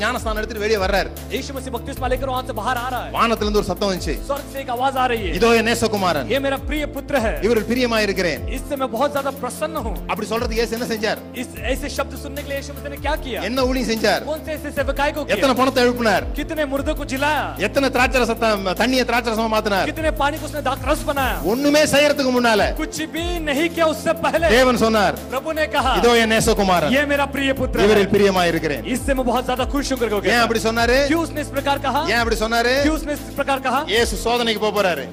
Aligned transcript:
ஞானஸ்தானம் 0.00 0.38
எடுத்துட்டு 0.40 0.62
வெளியே 0.62 0.78
வர்றாரு 0.82 1.08
यीशु 1.32 1.50
मसीह 1.54 1.70
बपतिस्मा 1.74 2.06
लेकर 2.12 2.28
वहां 2.30 2.42
से 2.48 2.54
बाहर 2.54 2.76
आ 2.78 2.88
रहा 2.92 3.00
है 3.04 3.10
வானத்துல 3.14 3.46
இருந்து 3.46 3.60
ஒரு 3.60 3.68
சத்தம் 3.68 3.88
வந்துச்சு 3.90 4.14
स्वर्ग 4.26 4.46
से 4.52 4.58
एक 4.62 4.70
आवाज 4.70 4.94
आ 4.96 5.04
रही 5.10 5.24
है 5.24 5.32
இதோ 5.38 5.50
என் 5.58 5.68
நேசகுமாரன் 5.70 6.28
ये 6.32 6.38
मेरा 6.40 6.58
प्रिय 6.68 6.84
पुत्र 6.96 7.14
है 7.24 7.32
இவரில் 7.46 7.66
பிரியமா 7.70 7.98
இருக்கிறேன் 8.06 8.40
इससे 8.56 8.74
मैं 8.80 8.88
बहुत 8.94 9.10
ज्यादा 9.16 9.30
प्रसन्न 9.40 9.76
हूँ 9.86 9.94
அப்படி 10.10 10.26
சொல்றதுக்கு 10.32 10.58
இயேசு 10.58 10.74
என்ன 10.76 10.88
செஞ்சார் 10.92 11.20
इस 11.42 11.48
ऐसे 11.72 11.86
शब्द 11.90 12.14
सुनने 12.24 12.40
के 12.44 12.48
लिए 12.50 12.58
यीशु 12.60 12.72
मसीह 12.76 12.90
ने 12.94 12.98
क्या 13.06 13.14
किया 13.24 13.40
என்ன 13.48 13.64
ஊழியம் 13.70 13.90
செஞ்சார் 13.92 14.22
कौन 14.30 14.40
से 14.46 14.52
ऐसे 14.56 14.70
सेवकाई 14.78 15.10
को 15.12 15.20
எத்தனை 15.26 15.48
किया 15.48 15.60
பணத்தை 15.60 15.82
எழுப்பினார் 15.84 16.26
कितने 16.40 16.64
मुर्दों 16.72 16.94
को 16.94 17.04
जिलाया 17.12 17.44
எத்தனை 17.68 17.90
திராட்சரசத்தை 17.96 18.50
தண்ணியை 18.82 19.04
திராட்சரசமா 19.10 19.48
மாத்தினார் 19.56 19.88
कितने 19.90 20.12
पानी 20.22 20.36
को 20.36 20.46
उसने 20.50 20.62
दाखरस 20.70 21.02
बनाया 21.10 21.36
ஒண்ணுமே 21.52 21.84
செய்யறதுக்கு 21.94 22.34
முன்னால 22.38 22.60
कुछ 22.82 22.96
भी 23.16 23.26
नहीं 23.48 23.66
किया 23.74 23.86
उससे 23.94 24.14
पहले 24.24 24.46
தேவன் 24.56 24.82
சொன்னார் 24.84 25.14
प्रभु 25.32 25.50
ने 25.60 25.66
कहा 25.76 25.92
இதோ 26.00 26.14
என் 26.22 26.32
நேசகுமாரன் 26.36 26.94
ये 26.96 27.02
मेरा 27.12 27.26
प्रिय 27.34 27.50
पुत्र 27.60 27.86
இவரில் 27.86 28.08
है 28.08 28.14
பிரியமா 28.14 28.44
இருக்கிறேன் 28.52 28.82
इससे 28.94 29.10
मैं 29.18 29.26
बहुत 29.32 29.44
ज्यादा 29.46 29.64
खुश 29.72 29.83
हूँ 29.84 29.84
करके 29.92 30.14
वो 30.14 30.20
ஏன் 30.20 30.26
कहता 30.26 30.44
அப்படி 30.44 30.60
சொன்னாரு 30.60 30.94
है। 30.96 31.08
क्यों 31.08 31.22
उसने 31.22 31.40
इस 31.40 31.50
प्रकार 31.50 31.76
कहा 31.78 32.00
ஏன் 32.12 32.20
அப்படி 32.22 32.36
சொன்னாரு 32.36 32.72
क्यों 32.84 32.96
उसने 32.96 33.12
इस 33.14 33.24
प्रकार 33.38 33.58
कहा 33.60 33.80
இயேசு 33.92 34.14
சோதனைக்கு 34.24 34.60
போக 34.60 34.72
போறாரு 34.76 35.04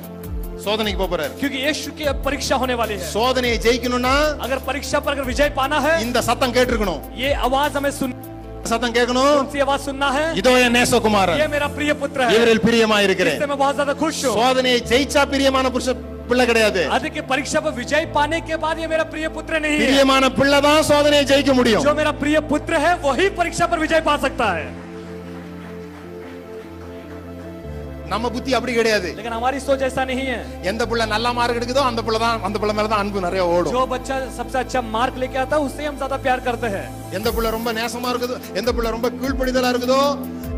சோதனைக்கு 0.66 1.00
போக 1.02 1.10
போறாரு 1.14 1.34
क्योंकि 1.40 1.60
यीशु 1.66 1.90
की 1.94 2.06
अब 2.06 2.18
परीक्षा 2.24 2.56
होने 2.58 2.76
वाली 2.76 2.96
है 2.96 3.08
சோதனையை 3.16 3.58
ஜெயிக்கணும்னா 3.66 4.14
अगर 4.46 4.60
परीक्षा 4.70 4.98
पर 5.00 5.12
अगर 5.16 5.26
विजय 5.32 5.50
पाना 5.60 5.78
है 5.82 5.94
இந்த 6.06 6.20
சத்தம் 6.30 6.56
கேட்டிருக்கணும் 6.58 7.02
ये 7.24 7.30
आवाज 7.48 7.70
हमें 7.80 7.94
सुन 8.00 8.10
சத்தம் 8.66 8.96
கேட்கணும் 8.96 9.34
कौन 9.34 9.50
सी 9.52 9.60
आवाज 9.66 9.80
सुनना 9.82 10.10
है 10.12 10.26
இதோ 10.40 10.54
என் 10.64 10.76
நேசகுமாரன் 10.78 11.40
ये 11.42 11.48
मेरा 11.56 11.68
प्रिय 11.78 11.92
पुत्र 12.02 12.20
है 12.22 12.32
இவரில் 12.36 12.64
பிரியமா 12.66 12.98
இருக்கிறேன் 13.08 13.38
इससे 13.38 13.50
मैं 13.52 13.60
बहुत 13.64 13.76
ज्यादा 13.80 13.94
खुश 14.04 14.18
हूँ 14.26 14.36
சோதனையை 14.40 14.80
ஜெயிச்சா 14.92 15.24
பிரியமான 15.34 15.66
புருஷ 15.76 15.90
பிள்ளை 16.32 16.46
கிடையாது 16.46 16.82
अधिक 16.94 17.16
परीक्षा 17.28 17.60
पर 17.60 17.72
विजय 17.74 18.04
पाने 18.16 18.40
के 18.42 18.56
बाद 18.58 18.80
ये 18.80 18.88
मेरा 18.88 19.06
प्रिय 19.14 19.28
पुत्र 19.36 19.54
नहीं 19.60 19.76
है 19.76 19.84
பிரியமான 19.84 20.24
பிள்ளை 20.40 20.60
தான் 20.66 20.82
சோதனையை 20.90 21.24
ஜெயிக்க 21.32 21.54
முடியும் 21.54 21.86
जो 21.86 21.94
मेरा 21.94 22.14
प्रिय 22.22 22.38
पुत्र 22.52 22.74
है 22.86 22.92
वही 23.02 23.28
परीक्षा 23.40 23.66
पर 23.68 23.80
विजय 23.80 24.02
पा 24.10 24.16
सकता 24.26 24.50
है 24.58 24.68
நம்ம 28.12 28.26
புத்தி 28.34 28.52
அப்படி 28.58 28.74
கிடையாது 28.76 29.10
लेकिन 29.16 29.34
हमारी 29.34 29.58
सोच 29.60 29.82
ऐसा 29.88 30.02
नहीं 30.10 30.26
है 30.28 30.38
எந்த 30.72 30.84
புள்ள 30.90 31.06
நல்ல 31.14 31.28
மார்க் 31.38 31.58
எடுக்குதோ 31.60 31.82
அந்த 31.90 32.02
புள்ள 32.06 32.18
தான் 32.18 32.44
அந்த 32.48 32.58
புள்ள 32.62 32.74
மேல 32.78 32.90
தான் 32.92 33.02
அன்பு 33.04 33.24
நிறைய 33.26 33.42
ஓடும் 33.56 33.74
जो 33.74 33.82
बच्चा 33.94 34.16
सबसे 34.38 34.58
अच्छा 34.62 34.80
मार्क 34.94 35.16
लेके 35.24 35.38
आता 35.38 35.56
है 35.58 35.66
उससे 35.68 35.88
हम 35.90 35.98
ज्यादा 36.02 36.18
प्यार 36.26 36.40
करते 36.48 36.68
हैं 36.76 36.86
எந்த 37.18 37.30
புள்ள 37.36 37.48
ரொம்ப 37.56 37.70
நேசமா 37.80 38.12
இருக்குதோ 38.14 38.38
எந்த 38.60 38.70
புள்ள 38.78 38.88
ரொம்ப 38.96 39.10
கீழ்ப்படிதலா 39.18 39.72
இருக்குதோ 39.74 40.02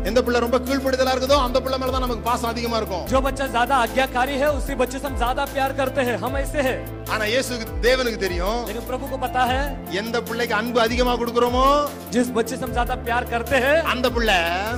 எந்த 0.04 0.20
புள்ள 0.22 0.38
ரொம்ப 0.42 0.58
கீழ்ப்படிதலா 0.66 1.12
இருக்குதோ 1.14 1.38
அந்த 1.46 1.58
புள்ள 1.60 1.74
மேல 1.80 1.92
தான் 1.92 2.04
நமக்கு 2.04 2.28
பாசம் 2.28 2.50
அதிகமா 2.50 2.76
இருக்கும் 2.80 3.04
जो 3.06 3.20
बच्चा 3.22 3.44
ज्यादा 3.50 3.74
आज्ञाकारी 3.84 4.36
है 4.38 4.48
उसी 4.58 4.72
बच्चे 4.76 4.98
से 4.98 5.06
हम 5.06 5.18
ज्यादा 5.18 5.42
प्यार 5.52 5.70
करते 5.74 6.02
हैं 6.08 6.16
हम 6.22 6.32
ऐसे 6.38 6.60
हैं 6.68 6.78
ஆனா 7.12 7.24
இயேசுக்கு 7.28 7.66
தேவனுக்கு 7.84 8.18
தெரியும் 8.18 8.58
लेकिन 8.66 8.82
प्रभु 8.88 9.04
को 9.06 9.16
पता 9.22 9.42
है 9.46 9.60
எந்த 10.00 10.16
பிள்ளைக்கு 10.26 10.54
அன்பு 10.58 10.78
அதிகமா 10.82 11.12
கொடுக்கறோமோ 11.20 11.64
जिस 12.14 12.26
बच्चे 12.36 12.54
से 12.56 12.64
हम 12.64 12.72
ज्यादा 12.72 12.94
प्यार 13.06 13.22
करते 13.32 13.56
हैं 13.64 13.76
அந்த 13.92 14.06
புள்ள 14.10 14.30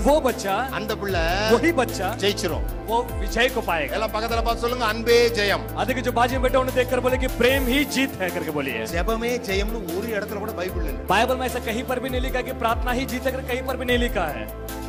वो 0.06 0.14
बच्चा 0.22 0.55
அந்த 0.78 0.92
புள்ள 0.96 1.16
वही 1.55 1.72
बच्चा 1.80 2.08
ஜெயிச்சிரும் 2.22 2.64
वो 2.91 2.96
विजय 3.22 3.48
को 3.50 3.62
पाएगा 3.68 3.94
எல்லாம் 3.98 4.14
பக்கத்துல 4.14 4.42
பார்த்து 4.42 4.64
சொல்லுங்க 4.64 4.86
அன்பே 4.92 5.18
ஜெயம் 5.38 5.64
अधिक 5.82 6.00
जो 6.02 6.12
बाजी 6.12 6.34
में 6.36 6.44
बैठे 6.44 6.60
उन्हें 6.62 6.77
देखकर 6.78 7.00
बोले 7.00 7.18
कि 7.18 7.30
प्रेम 7.41 7.62
ही 7.66 7.80
जीत 7.94 8.12
है 8.22 8.30
करके 8.34 8.52
बोलिए 8.52 8.80
ஜெபமே 8.94 9.32
ஜெயம்னு 9.48 9.80
ஒரு 9.94 10.06
இடத்துல 10.16 10.41
கூட 10.44 10.55
பைபிள் 10.60 10.84
இல்ல 10.84 10.98
बाइबल 11.12 11.36
में 11.36 11.46
ऐसा 11.48 11.62
कहीं 11.68 11.84
पर 11.84 12.00
भी 12.00 12.10
नहीं 12.10 12.24
लिखा 12.27 12.42
कि 12.42 12.55
प्रार्थना 12.62 12.94
ही 13.00 13.05
जीत 13.12 13.24
है 13.24 13.32
करके 13.32 13.48
कहीं 13.52 13.64
पर 13.64 13.77
भी 13.77 13.88
नहीं 13.91 14.00
लिखा 14.00 14.27
है 14.36 14.44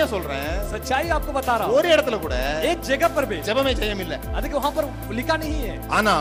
உண்மையா 0.00 0.06
சொல்றேன் 0.06 0.50
सच्चाई 0.72 1.06
आपको 1.16 1.32
बता 1.32 1.54
रहा 1.56 1.66
हूँ 1.66 1.76
ஒரு 1.76 1.88
இடத்துல 1.94 2.16
கூட 2.20 2.34
एक 2.70 2.78
जगह 2.90 3.08
पर 3.16 3.24
भी 3.30 3.38
ஜெபமே 3.48 3.72
ஜெயம் 3.80 4.02
இல்ல 4.04 4.14
अधिक 4.38 4.52
वहां 4.58 4.72
पर 4.76 4.84
लिखा 5.18 5.36
नहीं 5.42 5.58
है 5.64 5.74
ஆனா 5.96 6.14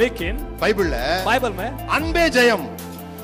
लेकिन 0.00 0.34
பைபிள்ல 0.62 0.96
बाइबल 1.28 1.52
में 1.60 1.68
அன்பே 1.96 2.24
ஜெயம் 2.36 2.64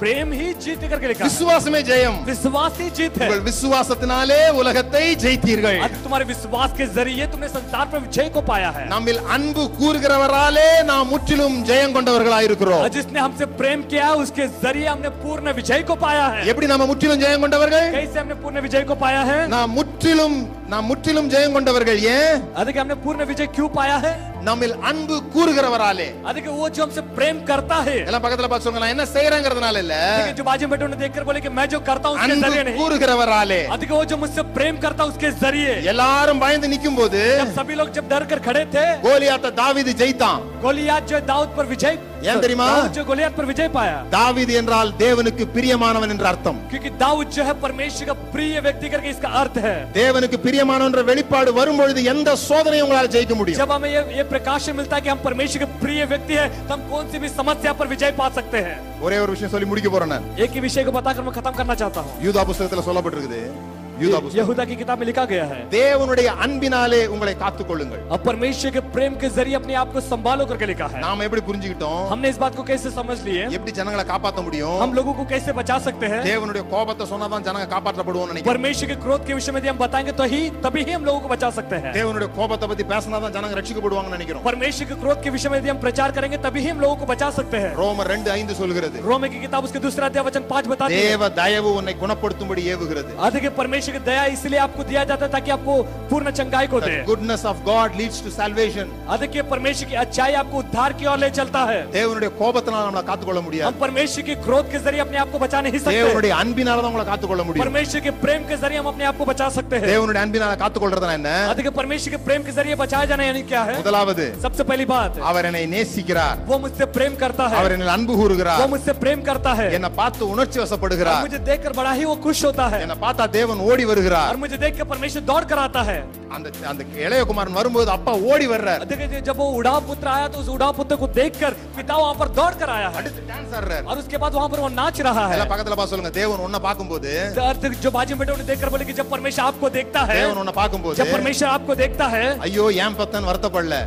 प्रेम 0.01 0.33
ही 0.33 0.45
जीत 0.65 0.83
करके 0.91 1.07
लिखा 1.09 1.23
है 1.23 1.29
விசுவாசமே 1.29 1.79
ஜெயம் 1.87 2.19
विश्वास 2.27 2.75
ही 2.81 2.89
जीत 2.99 3.15
है 3.17 3.25
உங்கள் 3.25 3.41
விசுவாசத்தினாலே 3.49 4.37
உலகத்தை 4.61 5.01
ஜெயித்தீர்கள் 5.23 5.79
आज 5.85 5.95
तुम्हारे 6.05 6.27
विश्वास 6.29 6.71
के 6.79 6.87
जरिए 6.97 7.25
तुमने 7.33 7.49
संसार 7.51 7.87
पर 7.93 7.99
विजय 8.05 8.29
को 8.37 8.41
पाया 8.51 8.71
है 8.77 8.85
நம்மில் 8.93 9.21
அன்பு 9.35 9.65
கூறுகிறவராலே 9.79 10.69
நாம் 10.91 11.11
முற்றிலும் 11.13 11.57
ஜெயம் 11.71 11.95
கொண்டவர்களாயிருக்கிறோம் 11.97 12.83
और 12.83 12.93
जिसने 12.99 13.21
हमसे 13.21 13.47
प्रेम 13.59 13.83
किया 13.91 14.07
है, 14.07 14.15
उसके 14.23 14.45
जरिए 14.63 14.89
हमने 14.89 15.11
पूर्ण 15.25 15.57
विजय 15.59 15.83
को 15.83 15.97
पाया 16.05 16.27
है 16.35 16.41
எப்படி 16.53 16.69
நம்ம 16.73 16.87
முற்றிலும் 16.91 17.21
ஜெயம் 17.25 17.45
கொண்டவர்கள் 17.47 17.89
कैसे 17.97 18.17
हमने 18.21 18.37
पूर्ण 18.45 18.57
विजय 18.61 18.85
को 18.85 18.97
पाया 19.03 19.25
है 19.25 19.39
நாம் 19.57 19.75
முற்றிலும் 19.81 20.39
நாம் 20.71 20.89
முற்றிலும் 20.89 21.31
ஜெயம் 21.33 21.55
கொண்டவர்கள் 21.57 22.01
ஏன் 22.13 22.35
अधिक 22.61 22.75
हमने 22.79 22.97
पूर्ण 23.05 23.21
विजय 23.25 23.47
क्यों 23.57 23.69
पाया 23.73 23.97
है 23.99 24.13
நம்மில் 24.41 24.75
அன்பு 24.89 25.15
கூறுகிறவராலே 25.35 26.07
अधिक 26.25 26.45
वो 26.51 26.67
जो 26.71 26.81
हमसे 26.85 27.03
प्रेम 27.17 27.37
करता 27.49 27.79
है 27.87 27.97
எல்லாம் 28.03 28.25
பக்கத்துல 28.25 28.49
பார்த்து 28.49 28.67
சொல்லுங்க 28.67 28.85
நான் 28.85 28.95
என்ன 28.95 29.07
செய்யறேங்கிறதுனால 29.15 29.77
இல்ல 29.85 29.95
अधिक 30.17 30.35
जो 30.35 30.45
बाजू 30.45 30.65
में 30.65 30.73
बैठे 30.73 30.87
उन्हें 30.87 31.01
देखकर 31.01 31.25
बोले 31.25 31.41
कि 31.41 31.51
मैं 31.59 31.67
जो 31.69 31.81
करता 31.83 32.07
हूँ 32.09 32.17
उसके 32.17 32.27
அன்பு 32.29 32.45
जरिए 32.47 32.65
नहीं 32.65 32.79
கூறுகிறவராலே 32.81 33.61
अधिक 33.77 33.91
वो 33.93 34.03
जो 34.05 34.17
मुझसे 34.19 34.43
प्रेम 34.57 34.77
करता 34.85 35.03
है 35.03 35.11
उसके 35.13 35.31
जरिए 35.43 35.73
எல்லாரும் 35.93 36.43
பயந்து 36.45 36.73
நிக்கும் 36.75 36.99
போது 37.01 37.23
जब 37.41 37.53
सभी 37.59 37.75
लोग 37.75 37.91
जब 37.93 38.07
डर 38.09 38.25
कर 38.31 38.41
खड़े 38.47 38.65
थे 38.75 38.87
கோலியாத்த 39.07 39.55
தாவீது 39.61 39.95
ஜெயித்தான் 40.01 40.41
गोलियात 40.61 41.03
जो 41.09 41.19
दाऊद 41.25 41.51
पर 41.57 41.65
विजय 41.67 41.95
ஏன் 42.23 42.41
தெரியுமா? 42.43 42.65
दाऊद 42.71 42.93
जो 42.93 43.03
गोलियात 43.05 43.35
पर 43.35 43.45
विजय 43.47 43.69
पाया 43.71 43.99
தாவீது 44.13 44.53
என்றால் 44.61 44.89
தேவனுக்கு 45.03 45.45
பிரியமானவன் 45.55 46.13
என்ற 46.15 46.25
அர்த்தம் 46.31 46.59
क्योंकि 46.71 46.91
दाऊद 46.99 47.29
जो 47.31 47.43
है 47.43 47.55
परमेश्वर 47.59 48.05
का 48.07 48.15
प्रिय 48.33 48.55
व्यक्ति 48.61 48.87
करके 48.89 49.09
इसका 49.11 49.29
अर्थ 49.41 49.57
है 49.67 49.75
தேவனுக்கு 49.99 50.39
பிரியமானவன் 50.45 50.91
என்ற 50.91 51.03
வெளிப்பாடு 51.11 51.51
வரும்பொழுது 51.59 52.01
எந்த 52.13 52.29
சோதனையும் 52.45 52.87
உங்களால் 52.87 53.13
ஜெயிக்க 53.15 53.35
முடியும் 53.37 53.61
जब 53.63 53.73
हमें 53.73 53.91
ये 53.91 54.03
ये 54.19 54.25
प्रकाशन 54.29 54.73
मिलता 54.75 54.95
है 54.95 55.03
कि 55.03 55.11
हम 55.11 55.21
परमेश्वर 55.21 55.61
के 55.61 55.71
प्रिय 55.79 56.03
व्यक्ति 56.07 56.35
है 56.35 56.47
तो 56.59 56.73
हम 56.75 56.83
कौन 56.91 57.05
सी 57.09 57.19
भी 57.19 57.31
समस्या 57.39 57.73
पर 57.75 57.89
विजय 57.89 58.13
पा 58.21 58.29
सकते 58.39 58.61
हैं 58.67 58.77
ஒரே 59.01 59.19
ஒரு 59.19 59.31
விஷயம் 59.35 59.55
சொல்லி 59.55 59.69
முடிக்க 59.69 59.89
போறேன் 59.91 60.13
நான் 60.15 60.29
एक 60.39 60.53
ही 60.53 60.61
विषय 60.61 60.85
को 60.85 60.93
बताकर 60.93 61.23
मैं 61.23 61.35
खत्म 61.35 61.53
करना 61.55 61.77
चाहता 61.77 62.01
हूँ 62.05 62.13
யூதா 62.27 62.45
புஸ்தகத்துல 62.45 62.87
சொல்லப்பட்டிருக்குது 62.89 63.43
யூதா 63.43 63.53
புஸ்தகம் 63.55 63.72
यहूदा 64.01 64.65
की 64.65 64.75
किताब 64.77 64.99
में 64.99 65.07
लिखा 65.07 65.25
गया 65.27 65.45
है 65.47 65.57
தேவனுடைய 65.73 66.29
அன்பினாலே 66.45 67.01
உங்களை 67.15 67.33
காத்துக் 67.41 67.69
கொள்ளுங்கள் 67.71 68.03
अब 68.09 68.21
परमेश्वर 68.23 68.71
के 68.71 68.81
प्रेम 68.93 69.15
के 69.17 69.29
जरिए 69.31 69.57
अपने 69.57 69.75
आप 69.77 69.89
को 69.95 70.01
संभालो 70.03 70.45
करके 70.47 70.67
लिखा 70.67 70.87
है 70.89 71.01
நாம 71.05 71.25
எப்படி 71.27 71.43
புரிஞ்சுக்கிட்டோம் 71.49 72.03
हमने 72.13 72.29
इस 72.29 72.39
बात 72.39 72.55
को 72.55 72.63
कैसे 72.65 72.91
समझ 72.93 73.17
लिए 73.23 73.43
எப்படி 73.51 73.73
ஜனங்களை 73.79 74.05
காப்பாத்த 74.11 74.45
முடியும் 74.47 74.77
हम 74.83 74.93
लोगों 74.99 75.15
को 75.15 75.25
कैसे 75.27 75.51
बचा 75.59 75.79
सकते 75.87 76.07
हैं 76.13 76.21
தேவனுடைய 76.29 76.63
கோபத்தை 76.73 77.07
சொன்னாதான் 77.13 77.47
ஜனங்க 77.49 77.67
காப்பாற்றப்படுவோம் 77.75 78.31
நினைக்கிறேன் 78.31 78.51
परमेश्वर 78.51 78.89
के 78.89 78.99
क्रोध 78.99 79.23
के 79.25 79.33
विषय 79.39 79.53
में 79.53 79.61
यदि 79.61 79.71
हम 79.73 79.81
बताएंगे 79.81 80.13
तो 80.13 80.27
ही 80.27 80.41
तभी 80.65 80.83
ही 80.83 80.93
हम 80.93 81.05
लोगों 81.05 81.21
को 81.21 81.31
बचा 81.35 81.51
सकते 81.59 81.77
हैं 81.83 81.93
தேவனுடைய 81.99 82.29
கோபத்தை 82.39 82.69
பத்தி 82.71 82.87
பேசினாதான் 82.93 83.35
ஜனங்க 83.37 83.59
ரட்சிக்கப்படுவாங்கன்னு 83.61 84.17
நினைக்கிறோம் 84.17 84.47
परमेश्वर 84.49 84.87
के 84.87 84.99
क्रोध 85.03 85.19
के 85.21 85.31
विषय 85.31 85.49
में 85.51 85.59
यदि 85.59 85.71
हम 85.71 85.83
प्रचार 85.87 86.09
करेंगे 86.13 86.41
तभी 86.47 86.61
ही 86.61 86.71
हम 86.71 86.81
लोगों 86.81 86.97
को 86.97 87.11
बचा 87.13 87.31
सकते 87.33 87.59
हैं 87.65 87.73
ரோமர் 87.83 88.11
ரெண்டு 88.15 88.31
ஐந்து 88.37 88.57
சொல்கிறது 88.61 89.05
रोमे 89.09 89.29
की 89.29 89.41
किताब 89.41 89.63
उसके 89.65 89.81
दूसरा 89.81 90.07
अध्याय 90.07 90.27
वचन 90.31 90.49
पांच 90.49 90.65
बताती 90.69 90.95
है 90.95 91.03
தேவ 91.03 91.33
தயவு 91.41 91.73
உன்னை 91.79 91.97
குணப்படுத்தும்படி 92.03 92.65
ஏவுகிறது 92.73 93.13
अधिक 93.29 93.45
परमेश्वर 93.61 93.82
की 93.89 93.99
दया 94.01 94.25
इसलिए 94.29 94.59
आपको 94.61 94.83
दिया 94.85 95.03
जाता 95.05 95.25
है 95.25 95.31
ताकि 95.33 95.51
आपको 95.51 95.75
पूर्ण 96.11 96.31
चंगाई 96.33 96.67
को 96.69 96.81
दे 96.81 96.97
goodness 97.09 97.45
of 97.47 97.61
God 97.65 97.93
leads 97.95 98.21
to 98.25 98.31
salvation 98.33 98.87
अधिक 99.09 99.37
ये 99.37 99.43
परमेश्वर 99.45 99.89
की 99.89 99.97
अच्छाई 99.99 100.33
आपको 100.35 100.57
उद्धार 100.59 100.93
की 100.95 101.07
ओर 101.07 101.19
ले 101.19 101.31
चलता 101.33 101.63
है 101.71 101.81
தேவனுடைய 101.97 102.31
கோபத்தினால 102.41 102.83
நம்மளை 102.87 103.05
காத்துக்கொள்ள 103.09 103.39
हम 103.39 103.47
முடியாது 103.49 103.81
परमेश्वर 103.81 104.23
के 104.23 104.35
क्रोध 104.47 104.67
के 104.73 104.79
जरिए 104.81 105.01
अपने 105.01 105.19
आप 105.19 105.31
को 105.31 105.39
बचा 105.39 105.59
नहीं 105.61 105.79
सकते 105.79 105.97
தேவனுடைய 105.99 106.33
அன்பினால 106.41 106.79
தான் 106.81 106.91
உங்களை 106.93 107.07
காத்துக்கொள்ள 107.09 107.43
முடியும் 107.45 107.65
परमेश्वर 107.65 108.01
के 108.01 108.13
प्रेम 108.25 108.43
के 108.51 108.57
जरिए 108.59 108.79
हम 108.79 108.89
अपने 108.89 109.05
आप 109.11 109.17
को 109.17 109.25
बचा 109.25 109.49
सकते 109.51 109.75
हैं 109.77 109.89
தேவனுடைய 109.93 110.23
அன்பினால 110.25 110.53
காத்துக்கொள்றதுனா 110.63 111.15
என்ன 111.21 111.33
अधिक 111.53 111.67
परमेश्वर 111.81 112.11
के 112.11 112.21
प्रेम 112.27 112.41
के 112.43 112.53
जरिए 112.59 112.77
बचाया 112.83 113.05
जाना 113.11 113.25
यानी 113.25 113.43
क्या 113.53 113.63
है 113.65 113.77
முதலாவது 113.81 114.25
सबसे 114.45 114.63
पहली 114.71 114.87
बात 114.95 115.13
அவர் 115.31 115.49
என்னை 115.51 115.65
நேசிக்கிறார் 115.75 116.37
वो 116.51 116.57
मुझसे 116.65 116.87
प्रेम 116.97 117.13
करता 117.23 117.45
है 117.51 117.57
அவர் 117.61 117.75
என்னை 117.77 117.89
அன்பு 117.97 118.13
वो 118.13 118.19
கூறுகிறார் 118.23 118.63
मुझसे 118.75 118.95
प्रेम 119.03 119.21
करता 119.29 119.53
है 119.55 119.67
என்னை 119.77 119.91
பார்த்து 120.01 120.23
உணர்ச்சி 120.33 120.57
और 120.59 120.67
வசப்படுகிறார் 120.67 121.23
मुझे 121.27 121.41
देखकर 121.51 121.73
बड़ा 121.81 121.93
ही 121.93 122.05
वो 122.05 122.17
खुश 122.27 122.39
होता 122.49 122.67
है 122.73 122.79
என்னை 122.87 122.97
பார்த்தா 123.05 123.25
தேவன் 123.39 123.61
ஓடி 123.73 123.85
வருகிறார் 123.85 124.31
और 124.31 124.37
मुझे 124.37 124.57
देख 124.59 124.75
के 124.77 124.85
परमेश्वर 124.85 125.23
दौड़ 125.25 125.45
कर 125.45 125.59
आता 125.59 125.83
है 125.83 125.99
அந்த 126.37 126.47
அந்த 126.71 126.83
இளையகுமாரன் 127.05 127.57
வரும்போது 127.59 127.91
அப்பா 127.95 128.13
ஓடி 128.31 128.47
வர்றார் 128.47 128.83
देखिए 128.85 129.21
जब 129.23 129.37
वो 129.37 129.47
उड़ाव 129.59 129.79
पुत्र 129.89 130.07
आया 130.09 130.27
तो 130.29 130.39
उस 130.39 130.49
उड़ाव 130.49 130.73
पुत्र 130.73 130.97
को 130.97 131.07
देखकर 131.19 131.53
पिता 131.77 131.95
वहां 131.97 132.15
पर 132.15 132.29
दौड़ 132.39 132.55
कर 132.55 132.71
आया 132.71 132.89
है 132.89 132.99
அடுத்து 133.01 133.21
டான்ஸ் 133.31 133.53
ஆடுறார் 133.59 133.85
और 133.91 133.97
उसके 134.03 134.19
बाद 134.25 134.33
वहां 134.39 134.49
पर 134.49 134.61
वो 134.61 134.71
नाच 134.81 134.99
रहा 135.09 135.25
है 135.27 135.37
எல்லாம் 135.37 135.53
பக்கத்துல 135.53 135.79
பா 135.81 135.87
சொல்லுங்க 135.93 136.13
தேவன் 136.19 136.45
உன்னை 136.47 136.61
பார்க்கும்போது 136.61 137.13
अर्थ 137.47 137.65
जो 137.85 137.91
बाजी 137.91 138.19
बेटे 138.21 138.33
उन्हें 138.37 138.49
देखकर 138.51 138.73
बोले 138.75 138.85
कि 138.85 138.97
जब 139.01 139.09
परमेश्वर 139.15 139.45
आपको 139.47 139.71
देखता 139.79 140.03
है 140.11 140.19
தேவன் 140.21 140.43
உன்னை 140.43 140.55
பார்க்கும்போது 140.61 140.99
जब 141.01 141.15
परमेश्वर 141.17 141.49
आपको 141.57 141.75
देखता 141.83 142.09
है 142.17 142.25
ஐயோ 142.49 142.67
ஏன் 142.85 142.99
பத்தன் 143.01 143.29
வருத்தப்படல 143.31 143.79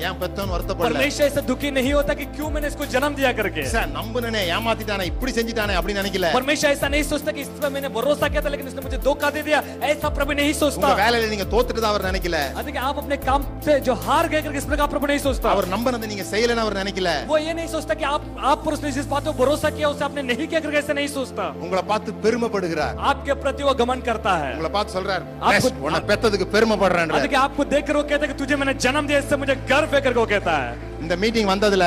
ஏன் 0.00 0.16
பெத்தோன்னு 0.20 0.52
வருத்தப்படல 0.52 0.88
परमेश्वर 0.88 1.24
ऐसा 1.26 1.42
दुखी 1.46 1.68
नहीं 1.72 1.92
होता 1.92 2.12
कि 2.14 2.24
क्यों 2.32 2.48
मैंने 2.50 2.68
इसको 2.68 2.84
जन्म 2.94 3.12
दिया 3.14 3.30
करके 3.34 3.62
சார் 3.70 3.88
நம்புனனே 3.94 4.40
ஏமாத்திட்டானே 4.54 5.04
இப்படி 5.10 5.30
செஞ்சுட்டானே 5.32 5.74
அப்படின்னு 5.78 6.00
நினைக்கல 6.02 6.28
परमेश्वर 6.36 6.68
ऐसा 6.70 6.88
नहीं 6.90 7.04
सोचता 7.06 7.30
कि 7.32 7.40
इस 7.40 7.50
पर 7.56 7.70
मैंने 7.70 7.90
भरोसा 7.96 8.26
किया 8.28 8.42
था 8.42 8.50
लेकिन 8.50 8.66
उसने 8.68 8.82
मुझे 8.82 8.98
धोखा 9.06 9.28
दे 9.30 9.42
दिया 9.42 9.58
ऐसा 9.90 10.08
प्रभु 10.18 10.32
नहीं 10.34 10.50
உங்க 10.50 10.60
सोचता 10.62 10.90
வேலையில 11.00 11.30
நீங்க 11.32 11.46
தோத்துட்டு 11.52 11.88
அவர் 11.90 12.06
நினைக்கல 12.08 12.38
अधिक 12.60 12.76
आप 12.82 12.96
अपने 12.98 13.16
काम 13.20 13.40
से 13.60 13.72
जो 13.82 13.94
हार 14.04 14.24
गए 14.28 14.40
करके 14.42 14.58
इस 14.58 14.68
प्रकार 14.70 14.88
प्रभु 14.88 15.06
नहीं 15.06 15.22
सोचता 15.26 15.48
அவர் 15.54 15.68
நம்பினதை 15.74 16.06
நீங்க 16.12 16.26
செய்யலன்னு 16.32 16.64
அவர் 16.64 16.78
நினைக்கல 16.78 17.08
वो 17.26 17.38
ये 17.40 17.52
नहीं 17.54 17.70
सोचता 17.74 17.92
कि 17.94 18.06
आप 18.12 18.22
आप 18.50 18.58
पर 18.64 18.72
उसने 18.76 18.92
जिस 18.92 19.08
बात 19.08 19.24
पर 19.24 19.36
भरोसा 19.40 19.70
किया 19.72 19.88
उसे 19.90 20.04
आपने 20.06 20.22
नहीं 20.26 20.46
किया 20.48 20.60
करके 20.60 20.78
ऐसा 20.78 20.94
नहीं 20.94 21.10
सोचता 21.16 21.44
உங்களை 21.64 21.84
பார்த்து 21.86 22.10
பெருமைப்படுகிறார் 22.26 22.94
आपके 23.10 23.34
प्रति 23.42 23.62
वो 23.62 23.74
गमन 23.76 24.00
करता 24.04 24.34
है 24.42 24.52
உங்களை 24.54 24.72
பார்த்து 24.76 24.96
சொல்றார் 24.96 25.24
आपको- 25.40 25.54
"Best, 25.66 25.82
உன்னை 25.86 26.00
பெத்ததுக்கு 26.10 26.48
பெருமைப்படுறேன் 26.54 27.16
अधिक 27.18 27.34
आपको 27.38 27.62
देखकर 27.72 27.96
वो 27.96 28.04
कहता 28.04 28.24
है 28.24 28.32
कि 28.32 28.38
तुझे 28.38 28.54
मैंने 28.56 28.74
जन्म 28.84 29.04
दिया 29.06 29.18
इससे 29.22 29.36
मुझे 29.38 29.54
गर्व 29.66 29.84
है 29.90 30.00
करके 30.00 30.18
वो 30.18 30.26
कहता 30.28 30.56
है 30.58 30.70
இந்த 31.02 31.14
மீட்டிங் 31.22 31.48
வந்ததுல 31.50 31.86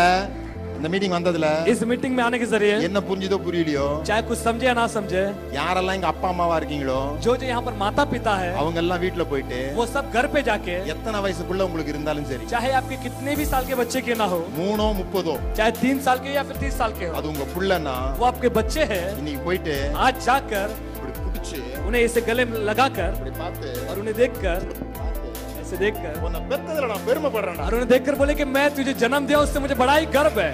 இந்த 0.78 0.90
மீட்டிங் 0.92 1.14
வந்ததுல 1.16 1.48
इस 1.72 1.80
मीटिंग 1.90 2.14
में 2.18 2.22
आने 2.26 2.38
के 2.40 2.48
जरिए 2.52 2.76
என்ன 2.88 3.00
புரிஞ்சுதோ 3.08 3.38
புரியலையோ 3.46 3.86
चाहे 4.08 4.22
कुछ 4.24 4.38
समझे 4.40 4.66
या 4.68 4.74
ना 4.74 4.86
समझे 4.94 5.24
யாரெல்லாம் 5.58 5.98
எங்க 5.98 6.08
அப்பா 6.12 6.28
அம்மாவா 6.34 6.56
இருக்கீங்களோ 6.60 7.00
जो 7.26 7.32
जो 7.36 7.46
यहाँ 7.50 7.64
पर 7.68 7.74
माता 7.82 8.04
पिता 8.14 8.34
है 8.42 8.50
அவங்க 8.62 8.78
எல்லாம் 8.84 9.02
வீட்டுல 9.06 9.24
போயிட்டு 9.32 9.60
वो 9.80 9.86
सब 9.96 10.06
घर 10.16 10.26
पे 10.34 10.40
जाके 10.50 10.76
எத்தனை 10.94 11.18
வயசுக்குள்ள 11.26 11.62
உங்களுக்கு 11.68 11.94
இருந்தாலும் 11.94 12.30
சரி 12.32 12.46
चाहे 12.54 12.70
आपके 12.80 12.98
कितने 13.06 13.32
भी 13.40 13.46
साल 13.54 13.64
के 13.70 13.80
बच्चे 13.82 14.02
के 14.08 14.14
ना 14.22 14.28
हो 14.34 14.40
மூணோ 14.60 14.86
முப்பதோ 15.00 15.36
चाहे 15.58 15.72
तीन 15.84 15.98
साल 16.08 16.20
के 16.20 16.30
या 16.38 16.44
फिर 16.50 16.58
तीस 16.64 16.78
साल 16.82 16.94
के 17.00 17.06
हो 17.10 17.14
அது 17.20 17.28
உங்க 17.34 17.48
புள்ளன்னா 17.56 17.96
वो 18.20 18.26
आपके 18.32 18.50
बच्चे 18.60 18.84
हैं 18.94 19.04
இன்னைக்கு 19.20 19.42
போயிட்டு 19.48 19.76
आज 20.06 20.16
जाकर 20.28 20.68
இப்படி 20.90 21.12
புடிச்சு 21.20 21.60
उन्हें 21.88 22.02
इसे 22.08 22.22
गले 22.30 22.46
में 22.52 22.58
लगाकर 22.70 23.12
இப்படி 23.18 23.34
பார்த்து 23.42 23.68
और 23.90 23.96
उन्हें 24.04 24.16
देखकर 24.22 24.60
उसे 25.75 25.85
देखकर। 25.85 26.15
और 27.65 27.75
उन्हें 27.75 27.89
देखकर 27.89 28.15
बोले 28.15 28.35
कि 28.35 28.45
मैं 28.57 28.67
तुझे 28.77 28.93
जन्म 29.03 29.27
दिया 29.27 29.39
उससे 29.39 29.59
मुझे 29.61 29.75
बड़ा 29.75 29.95
ही 29.97 30.07
गर्व 30.17 30.41
है। 30.41 30.53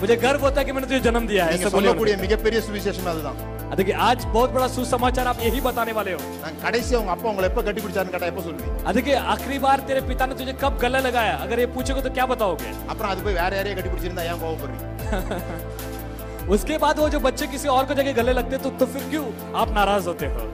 मुझे 0.00 0.16
गर्व 0.16 0.40
होता 0.40 0.60
है 0.60 0.64
कि 0.66 0.72
मैंने 0.72 0.86
तुझे 0.86 1.00
जन्म 1.00 1.26
दिया 1.26 1.44
है। 1.44 1.54
ऐसा 1.54 1.68
बोले 1.68 2.16
मिगपेरिय 2.16 2.60
सुविशेषम 2.60 3.06
அதுதான். 3.12 3.36
हाँ, 3.38 3.54
அதுக்கு 3.72 3.92
आज 4.08 4.18
बहुत 4.34 4.50
बड़ा 4.52 4.66
सुसमाचार 4.74 5.26
आप 5.26 5.38
यही 5.46 5.60
बताने 5.60 5.92
वाले 5.96 6.12
हो। 6.12 6.20
நான் 6.42 6.60
கடைசி 6.64 6.92
அவங்க 6.96 7.10
அப்பா 7.14 7.26
உங்களை 7.32 7.46
எப்ப 7.50 7.60
கட்டி 7.66 7.80
பிடிச்சான்னு 7.84 8.12
கேட்டா 8.14 8.26
எப்ப 8.32 8.40
சொல்லுவீங்க? 8.46 8.70
हाँ, 8.76 8.86
அதுக்கு 8.90 9.12
आखिरी 9.32 9.56
बार 9.64 9.78
तेरे 9.88 10.00
पिता 10.10 10.24
ने 10.26 10.34
तुझे 10.40 10.54
कब 10.62 10.78
गला 10.84 11.00
लगाया? 11.08 11.34
अगर 11.44 11.56
ये 11.64 11.68
पूछोगे 11.74 12.02
तो 12.06 12.10
क्या 12.18 12.26
बताओगे? 12.32 12.70
அப்புறம் 12.90 13.10
அது 13.12 13.20
போய் 13.26 13.38
வேற 13.40 13.50
யாரையே 13.58 13.74
கட்டி 13.78 13.90
பிடிச்சிருந்தா 13.92 14.24
ஏன் 14.30 14.40
கோவப்படுறீங்க? 14.44 14.84
उसके 16.54 16.74
बाद 16.82 16.96
वो 17.02 17.06
जो 17.14 17.18
बच्चे 17.26 17.44
किसी 17.54 17.68
और 17.76 17.84
को 17.88 17.94
जगह 17.98 18.12
गले 18.20 18.32
लगते 18.38 18.58
तो 18.58 18.70
तो 18.80 18.84
फिर 18.92 19.02
क्यों 19.10 19.26
आप 19.60 19.68
नाराज़ 19.78 20.06
होते 20.10 20.26
हो? 20.34 20.44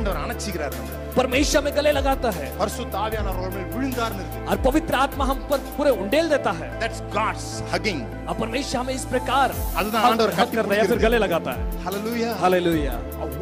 ஆண்டவர் 0.00 0.22
அணைச்சிக்கிறார் 0.24 0.76
நம்மள 0.78 1.02
परमेश्वर 1.16 1.60
में 1.62 1.72
गले 1.76 1.90
लगाता 1.92 2.30
है 2.30 2.46
பரிசுத்த 2.58 2.94
ஆவியானவர் 3.02 3.38
அவர் 3.40 3.54
மேல் 3.54 3.68
விழுந்தார்னு 3.74 4.18
இருக்கு 4.20 4.40
और 4.50 4.56
पवित्र 4.66 4.94
आत्मा 4.96 5.24
हम 5.24 5.38
पर 5.50 5.58
पूरे 5.76 5.90
उंडेल 6.00 6.26
देता 6.32 6.52
है 6.58 6.66
தட்ஸ் 6.82 7.02
காட்ஸ் 7.14 7.46
ஹக்கிங் 7.72 8.02
और 8.28 8.34
परमेश्वर 8.40 8.76
हमें 8.80 8.94
इस 8.94 9.04
प्रकार 9.12 9.48
அதுதான் 9.78 10.02
हक 10.02 10.08
ஆண்டவர் 10.10 10.32
हक 10.32 10.40
கட்டி 10.42 10.56
करता 10.58 10.72
है 10.72 10.78
या 10.78 10.84
फिर 10.84 10.90
பிடிக்கிறது. 10.90 11.06
गले 11.06 11.18
लगाता 11.24 11.50
है 11.52 11.62
ஹalleluya 11.84 12.30
हालेलुया 12.42 12.94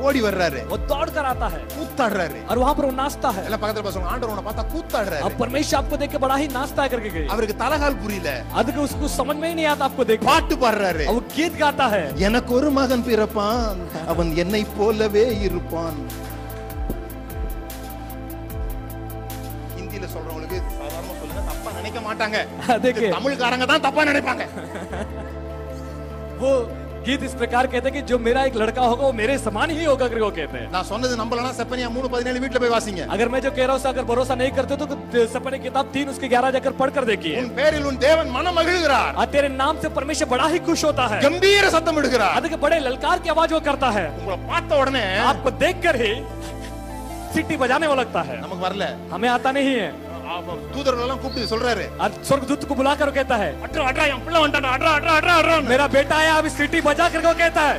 ஓடி 0.04 0.20
வர்றாரு 0.24 0.60
वो 0.70 0.76
दौड़ 0.90 1.08
कर 1.10 1.24
आता 1.26 1.46
है 1.48 1.60
கூத்தாடுறாரு 1.74 2.38
और 2.50 2.56
वहां 2.62 2.74
पर 2.78 2.84
वो 2.84 2.92
नाचता 3.00 3.28
है 3.36 3.42
எல்லாம் 3.46 3.62
பக்கத்துல 3.62 3.84
பசங்க 3.88 4.12
ஆண்டவர் 4.12 4.32
உன்னை 4.34 4.44
பார்த்தா 4.48 4.64
கூத்தாடுறாரு 4.74 5.24
अब 5.28 5.34
परमेश्वर 5.42 5.76
आपको 5.80 5.96
देख 5.96 6.10
के 6.10 6.20
बड़ा 6.24 6.36
ही 6.36 6.46
नाचता 6.56 6.80
है 6.84 6.88
करके 6.94 7.10
गई 7.16 7.26
அவருக்கு 7.34 7.56
தலகால் 7.62 7.98
புரியல 8.02 8.28
अधिक 8.60 8.76
उसको 8.86 9.06
समझ 9.18 9.36
में 9.36 9.48
ही 9.50 9.54
नहीं 9.54 9.68
आता 9.72 9.84
आपको 9.88 10.04
देख 10.10 10.20
பாட்டு 10.30 10.54
பாடுறாரு 10.62 11.04
और 11.08 11.16
वो 11.18 11.24
गीत 11.36 11.56
गाता 11.56 11.86
है 11.96 12.04
எனக்கு 12.28 12.52
ஒரு 12.58 12.70
மகன் 12.78 13.04
பிறப்பான் 13.08 13.82
அவன் 14.12 14.30
என்னை 14.42 14.62
போலவே 14.78 15.26
இருப்பான் 15.48 15.98
மாட்டாங்க 22.18 22.38
देखिए 22.86 23.10
தமிழ்காரங்க 23.16 23.66
தான் 23.66 23.84
தப்பா 23.86 24.04
நினைப்பாங்க 24.04 24.42
वो 26.38 26.50
गीत 27.06 27.22
इस 27.22 27.34
प्रकार 27.34 27.66
कहते 27.66 27.86
हैं 27.86 27.92
कि 27.92 28.02
जो 28.04 28.16
मेरा 28.18 28.42
एक 28.44 28.54
लड़का 28.56 28.82
होगा 28.82 29.02
वो 29.02 29.12
मेरे 29.14 29.34
समान 29.38 29.70
ही 29.70 29.84
होगा 29.84 30.06
करके 30.06 30.20
वो 30.20 30.30
कहते 30.32 30.56
हैं 30.58 30.68
நான் 30.74 30.86
சொன்னது 30.90 31.14
நம்பலனா 31.20 31.50
செப்பனியா 31.58 31.88
மூணு 31.96 32.08
பதினேழு 32.08 32.38
வீட்டுல 32.42 32.60
போய் 32.62 32.72
வாசிங்க 32.74 33.02
अगर 33.14 33.28
मैं 33.28 33.40
जो 33.40 33.50
कह 33.50 33.64
रहा 33.64 33.72
हूँ 33.72 33.80
उसे 33.80 33.88
अगर 33.90 34.04
भरोसा 34.04 34.34
नहीं 34.34 34.52
करते 34.58 34.78
तो 34.82 34.86
सपने 35.34 35.58
किताब 35.58 35.90
तीन 35.94 36.06
उसके 36.08 36.28
ग्यारह 36.28 36.50
जाकर 36.56 36.72
पढ़ 36.80 36.92
कर 36.96 37.04
देखिए 37.10 37.34
உன் 37.42 37.52
பேரில் 37.58 37.88
உன் 37.90 38.00
தேவன் 38.06 38.30
மனம் 38.36 38.56
மகிழ்கிறார் 38.58 39.12
और 39.16 39.28
तेरे 39.34 39.48
नाम 39.54 39.74
से 39.82 39.88
परमेश्वर 39.98 40.28
बड़ा 40.28 40.46
ही 40.48 40.60
खुश 40.68 40.80
होता 40.88 41.06
है 41.12 41.18
கம்பீர 41.26 41.64
சத்தம் 41.76 42.00
இடுகிறார் 42.02 42.36
अधिक 42.40 42.54
बड़े 42.64 42.78
ललकार 42.86 43.16
की 43.18 43.34
आवाज 43.34 43.52
वो 43.52 43.60
करता 43.68 43.90
है 43.98 44.06
உங்களை 44.18 44.38
பார்த்த 44.50 44.80
உடனே 44.82 45.04
आपको 45.28 45.48
देखकर 45.64 45.96
ही 46.04 46.12
सीटी 47.34 47.54
बजाने 47.58 47.86
वो 47.86 47.96
लगता 47.96 48.22
है 48.24 48.36
நமக்கு 48.44 48.62
வரல 48.66 48.84
हमें 49.14 49.28
आता 49.28 49.50
नहीं 49.52 49.74
है 49.76 49.88
அப்ப 50.06 50.07
தூதர்கள் 50.74 51.04
எல்லாம் 51.04 51.20
கூப்பிட்டு 51.22 51.50
சொல்றாரு 51.52 51.84
और 52.02 52.10
स्वर्गदूत 52.28 52.62
को 52.64 52.74
बुलाकर 52.74 53.08
वो 53.08 53.14
कहता 53.14 53.36
है 53.36 53.50
அட்ரா 53.66 53.84
அட்ரா 53.90 54.04
என் 54.12 54.24
பிள்ளை 54.24 54.40
வந்துட்டான் 54.42 54.74
அட்ரா 54.74 54.92
அட்ரா 54.98 55.14
அட்ரா 55.18 55.34
அட்ரா 55.40 55.56
मेरा 55.64 55.86
बेटा 55.94 56.16
आया 56.22 56.32
अभी 56.40 56.50
सीटी 56.50 56.78
बजा 56.88 57.06
करके 57.08 57.28
वो 57.28 57.36
कहता 57.36 57.64
है 57.68 57.76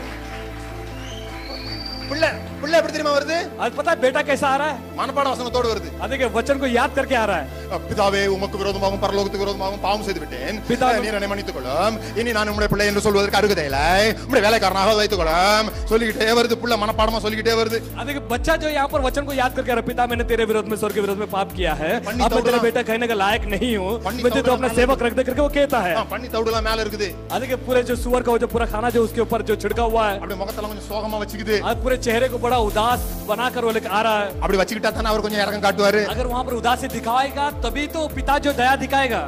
பிள்ளை 2.09 2.29
பிள்ளை 2.61 2.75
எப்படி 2.77 2.93
தெரியுமா 2.93 3.13
வருது 3.15 3.37
आज 3.59 3.71
पता 3.73 3.89
है 3.91 3.97
बेटा 3.99 4.21
कैसा 4.23 4.47
आ 4.47 4.57
रहा 4.57 4.69
है 4.69 4.77
மனப்பாட 4.99 5.27
வசனத்தோடு 5.33 5.67
வருது 5.71 5.89
अधिक 6.05 6.21
वचन 6.35 6.55
को 6.57 6.67
याद 6.71 6.91
करके 6.95 7.15
आ 7.15 7.25
रहा 7.25 7.39
है 7.39 7.45
பிதாவே 7.85 8.19
உமக்கு 8.33 8.57
விரோதமாகவும் 8.61 9.01
பரலோகத்துக்கு 9.03 9.43
விரோதமாகவும் 9.43 9.81
பாவம் 9.85 10.03
செய்து 10.05 10.19
விட்டேன் 10.21 10.57
பிதாவே. 10.67 10.97
நீர் 11.03 11.15
என்னை 11.17 11.29
மன்னித்துக் 11.29 11.57
கொள்ளும் 11.57 11.95
இனி 12.19 12.31
நான் 12.33 12.49
உம்முடைய 12.51 12.69
பிள்ளை 12.71 12.85
என்று 12.89 13.03
சொல்வதற்கு 13.05 13.37
அருகதை 13.39 13.65
இல்லை 13.69 13.85
உம்முடைய 14.17 14.43
வேலைக்காரனாக 14.45 14.93
வைத்துக் 14.99 15.21
கொள்ளும் 15.21 15.69
சொல்லிக்கிட்டே 15.91 16.29
வருது 16.37 16.55
புள்ள 16.61 16.75
மனப்பாடமா 16.81 17.19
சொல்லிக்கிட்டே 17.25 17.55
வருது 17.59 17.77
अधिक 18.01 18.17
बच्चा 18.29 18.53
जो 18.57 18.69
यहाँ 18.69 18.89
पर 18.89 19.01
वचन 19.01 19.23
को 19.25 19.33
याद 19.35 19.51
करके 19.55 19.71
आ 19.71 19.75
रहा 19.75 19.83
है, 19.83 19.89
पिता 19.89 20.03
मैंने 20.07 20.25
तेरे 20.25 20.43
विरोध 20.45 20.67
में 20.67 20.77
स्वर्ग 20.77 20.95
के 20.95 21.03
विरोध 21.05 21.19
में 21.19 21.29
पाप 21.29 21.49
किया 21.57 21.73
है 21.75 21.91
पंडित 22.01 22.23
अब 22.23 22.31
मैं 22.31 22.39
तेरा 22.39 22.45
दौड़ना। 22.49 22.65
बेटा 22.67 22.81
कहने 22.83 23.07
का 23.07 23.17
लायक 23.17 23.43
नहीं 23.53 23.71
हूँ 23.77 23.91
पंडित 24.01 24.23
मैं 24.23 24.31
तुझे 24.31 24.41
तो 24.41 24.47
दौड़ना 24.47 24.57
अपना 24.59 24.79
सेवक 24.79 25.01
रख 25.01 25.13
दे 25.13 25.25
करके 25.25 25.41
वो 25.41 25.51
कहता 25.51 25.79
है 25.81 25.93
ஆ, 25.95 26.05
பண்ணி 26.13 26.27
தவிடுலாம் 26.29 26.67
மேல 26.67 26.77
இருக்குது 26.85 27.09
अधिक 27.35 27.51
पूरे 27.65 27.81
जो 27.85 27.95
सुअर 27.97 28.21
का 28.21 28.31
वो 28.31 28.39
जो 28.39 28.49
पूरा 28.49 28.67
खाना 28.67 28.89
जो 28.91 29.03
उसके 29.03 29.21
ऊपर 29.21 29.41
जो 29.43 29.57
छिड़का 29.63 29.85
हुआ 29.89 30.05
है 30.07 30.15
அப்படியே 30.17 30.39
முகத்தெல்லாம் 30.41 30.73
கொஞ்சம் 30.73 30.89
சோகமா 30.91 31.19
வச்சுக்குது 31.23 31.57
आज 31.65 31.77
पूरे 31.83 31.97
चेहरे 32.05 32.29
को 32.29 32.39
बड़ा 32.49 32.57
उदास 32.61 32.99
बनाकर 33.25 33.61
वो 33.61 33.71
लेकर 33.71 33.89
आ 33.89 34.01
रहा 34.01 34.17
है 34.17 34.27
அப்படி 34.35 34.57
வச்சுக்கிட்டா 34.57 34.91
தானே 34.91 35.09
அவர் 35.09 35.21
கொஞ்சம் 35.21 35.41
இறக்கம் 35.41 35.63
காட்டுவாரு 35.63 36.01
अगर 36.09 36.25
वहां 36.27 36.43
पर 36.43 36.55
उदासी 36.55 36.87
दिखाएगा 36.89 37.45
तभी 37.63 37.83
तो 37.89 38.01
पिता 38.09 38.35
जो 38.39 38.51
दया 38.53 38.73
दिखाएगा 38.77 39.21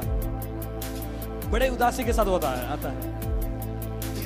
बड़े 1.51 1.67
उदासी 1.69 2.01
के 2.03 2.13
साथ 2.13 2.29
होता 2.29 2.49
है 2.51 2.63
आता 2.73 2.89
है 2.89 3.01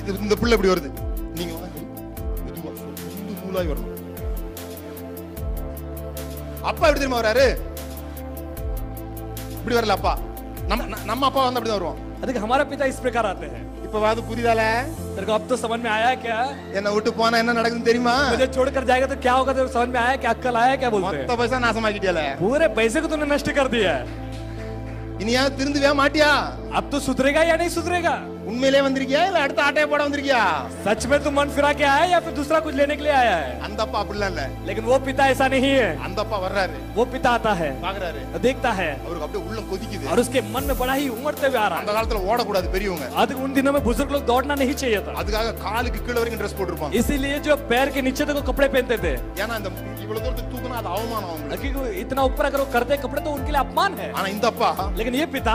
இது 0.00 0.18
இந்த 0.18 0.34
பிள்ளை 0.36 0.54
இப்படி 0.56 0.70
வருது 0.70 0.88
நீங்க 1.36 1.52
வாங்க. 1.54 1.68
மெதுவா, 2.46 2.70
சுண்டு 3.14 3.34
நூலாய் 3.42 3.70
வரணும் 3.70 3.90
அப்பா 6.64 6.84
எப்படி 6.84 7.00
தெரியுமா 7.00 7.20
வராரு 7.20 7.46
இப்படி 9.56 9.76
வரல 9.76 9.96
அப்பா 9.98 10.14
நம்ம 10.68 10.82
ந- 10.90 11.04
நம்ம 11.04 11.22
அப்பா 11.28 11.42
வந்து 11.44 11.58
அப்படிதான் 11.58 11.80
வருவோம் 11.80 12.00
अधिक 12.22 12.36
हमारे 12.36 12.64
पिता 12.64 12.84
इस 12.86 12.98
प्रकार 12.98 13.26
आते 13.26 13.46
हैं 13.52 13.62
இப்ப 13.86 14.00
வாது 14.00 14.20
புரியுதால 14.28 14.62
तेरे 15.14 15.26
को 15.26 15.32
अब 15.32 15.44
तो 15.48 15.56
समझ 15.56 15.78
में 15.80 15.90
आया 15.90 16.10
क्या 16.22 16.36
என்ன 16.78 16.88
விட்டு 16.94 17.10
போனா 17.18 17.36
என்ன 17.42 17.52
நடக்குதுன்னு 17.58 17.88
தெரியுமா 17.90 18.14
मुझे 18.32 18.46
छोड़कर 18.56 18.84
जाएगा 18.90 19.06
तो 19.06 19.16
क्या 19.18 19.34
होगा 19.38 19.52
तो 19.52 19.66
समझ 19.74 19.88
में 19.88 20.00
आया 20.00 20.14
क्या 20.16 20.30
अक्कल 20.30 20.56
आया 20.62 20.74
क्या 20.76 20.90
बोलते 20.94 21.12
हैं 21.12 21.22
மொத்த 21.22 21.36
பைசா 21.40 21.58
நாசமாக்கிட்டியால 21.64 22.22
पूरे 22.42 22.66
पैसे 22.78 22.98
को 23.00 23.10
तूने 23.12 23.28
नष्ट 23.32 23.50
कर 23.58 23.68
दिया 23.74 23.92
है 23.96 24.04
இனியா 25.22 25.42
திருந்துவே 25.58 25.90
மாட்டியா 25.98 26.30
अब 26.78 26.84
तो 26.90 26.96
सुधरेगा 27.00 27.42
या 27.42 27.56
नहीं 27.56 27.72
सुधरेगा 27.76 28.14
உண்மையிலே 28.46 28.80
வந்திருக்கியா 28.84 29.20
இல்ல 29.26 29.38
அடுத்த 29.42 29.60
ஆட்டைய 29.64 29.84
போட 29.88 30.00
வந்திருக்கியா 30.04 30.40
सच 30.84 31.02
में 31.06 31.18
तू 31.20 31.30
मन 31.32 31.48
फिरा 31.54 31.70
के 31.72 31.84
आया 31.86 32.00
है 32.00 32.08
या 32.10 32.18
फिर 32.20 32.32
दूसरा 32.34 32.58
कुछ 32.60 32.74
लेने 32.74 32.94
के 32.96 33.02
लिए 33.02 33.14
आया 33.18 33.36
है 33.38 33.50
அந்த 33.66 33.78
அப்பா 33.84 33.98
அப்படிலாம் 34.02 34.30
இல்ல 34.32 34.42
लेकिन 34.68 34.82
वो 34.86 34.96
पिता 35.06 35.22
ऐसा 35.32 35.46
नहीं 35.54 35.70
है 35.74 35.86
அந்த 36.06 36.18
அப்பா 36.24 36.38
வர்றாரு 36.44 36.76
वो 36.96 37.04
पिता 37.12 37.30
आता 37.32 37.52
है 37.60 37.70
பாக்குறாரு 37.84 38.20
देखता 38.46 38.70
है 38.80 38.88
அவருக்கு 39.04 39.26
அப்படியே 39.26 39.42
உள்ள 39.48 39.60
கொதிக்குது 39.70 40.10
और 40.12 40.20
उसके 40.24 40.40
मन 40.54 40.64
में 40.64 40.76
बड़ा 40.82 40.94
ही 40.94 41.06
उमड़ते 41.16 41.46
हुए 41.48 41.60
आ 41.60 41.68
रहा 41.68 41.80
அந்த 41.82 41.92
காலத்துல 41.96 42.22
ஓடக்கூடாது 42.30 42.66
பெரியவங்க 42.74 43.04
है 43.06 43.12
आज 43.22 43.30
उन 43.44 43.50
दिनों 43.58 43.72
में 43.72 43.82
बुजुर्ग 43.82 44.10
लोग 44.12 44.24
दौड़ना 44.32 44.56
नहीं 44.62 44.76
चाहिए 44.82 45.00
था 45.06 45.12
அதுக்காக 45.22 45.54
காலுக்கு 45.64 46.00
கீழே 46.02 46.18
வரைக்கும் 46.20 46.42
ட்ரெஸ் 46.42 46.58
போட்டிருப்பாங்க 46.58 46.92
इसीलिए 47.00 47.38
जो 47.46 47.56
पैर 47.70 47.86
के 47.94 48.02
नीचे 48.02 48.22
तक 48.24 48.36
वो 48.40 48.44
कपड़े 48.50 48.68
पहनते 48.74 48.98
थे 49.04 49.14
ஏன்னா 49.42 49.54
இந்த 49.60 49.70
இவ்வளவு 50.04 50.22
தூரத்துக்கு 50.24 50.52
தூக்குனா 50.52 50.76
அது 50.80 50.90
அவமானம் 50.94 51.30
அவங்களுக்கு 51.30 51.64
क्योंकि 51.66 51.94
इतना 52.02 52.20
ऊपर 52.30 52.44
अगर 52.50 52.60
वो 52.62 52.68
करते 52.74 52.98
कपड़े 52.98 53.22
तो 53.22 53.32
उनके 53.36 53.52
लिए 53.54 53.62
अपमान 53.66 53.92
है 54.02 54.08
ஆனா 54.18 54.28
இந்த 54.36 54.46
அப்பா 54.52 54.70
लेकिन 54.98 55.14
ये 55.16 55.26
पिता 55.32 55.54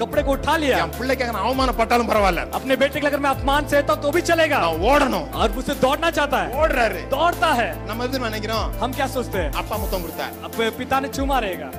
कपड़े 0.00 0.22
को 0.22 0.32
उठा 0.32 0.54
लिया 0.56 0.76
என் 0.80 0.92
பிள்ளைக்காக 0.96 1.30
நான் 1.34 1.46
அவமானப்பட்டாலும் 1.46 2.08
பரவாயில்ல 2.10 2.42
अपने 2.58 2.74
बेटे 2.76 2.94
के 2.94 3.02
लिए 3.02 3.10
अगर 3.10 3.22
मैं 3.24 3.32
अपमान 3.32 3.62
सहता 3.70 3.92
हूं 3.94 4.00
तो 4.02 4.10
भी 4.12 4.20
चलेगा 4.28 4.58
நான் 4.64 4.82
ஓடணும் 4.88 5.26
और 5.38 5.48
मुझसे 5.56 5.74
दौड़ना 5.84 6.10
चाहता 6.18 6.38
है 6.42 6.48
ஓடுறாரு 6.60 7.00
दौड़ता 7.14 7.50
है 7.60 7.68
நம்ம 7.88 8.06
எது 8.06 8.18
நினைக்கிறோம் 8.26 8.66
हम 8.82 8.90
क्या 8.98 9.06
सोचते 9.16 9.38
हैं 9.40 9.50
அப்பா 9.60 9.76
முத்தம் 9.78 10.04
கொடுத்தார் 10.04 10.34
अब 10.46 10.52
पिता 10.78 10.96
ने 10.98 11.10
चूमा 11.16 11.38
रहेगा 11.40 11.70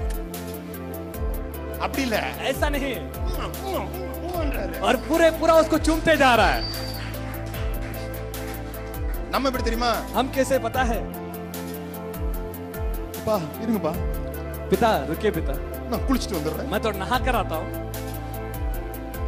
அப்படி 1.85 2.01
இல்ல 2.05 2.15
ऐसा 2.49 2.67
नहीं 2.69 2.93
உம்மா, 3.21 3.45
உம்மா, 3.61 3.81
உம்மான்றாரு. 4.19 4.73
और 4.85 4.95
पूरे 5.05 5.27
पूरा 5.39 5.53
उसको 5.61 5.77
चूमते 5.87 6.15
जा 6.17 6.31
रहा 6.35 6.51
है 6.55 6.61
நம்ம 9.33 9.47
எப்படி 9.49 9.65
தெரியுமா 9.65 9.91
हम 10.15 10.27
कैसे 10.35 10.55
पता 10.65 10.83
है 10.91 10.99
அப்பா 13.13 13.35
இருங்கப்பா 13.63 13.93
पिता 14.71 14.89
रुकिए 15.09 15.31
पिता 15.37 15.55
நான் 15.91 16.03
குளிச்சுட்டு 16.07 16.37
வந்துடுறேன் 16.37 16.69
मैं 16.71 16.81
तो 16.81 16.91
नहा 16.99 17.19
कर 17.19 17.35
आता 17.37 17.55
हूँ 17.61 17.69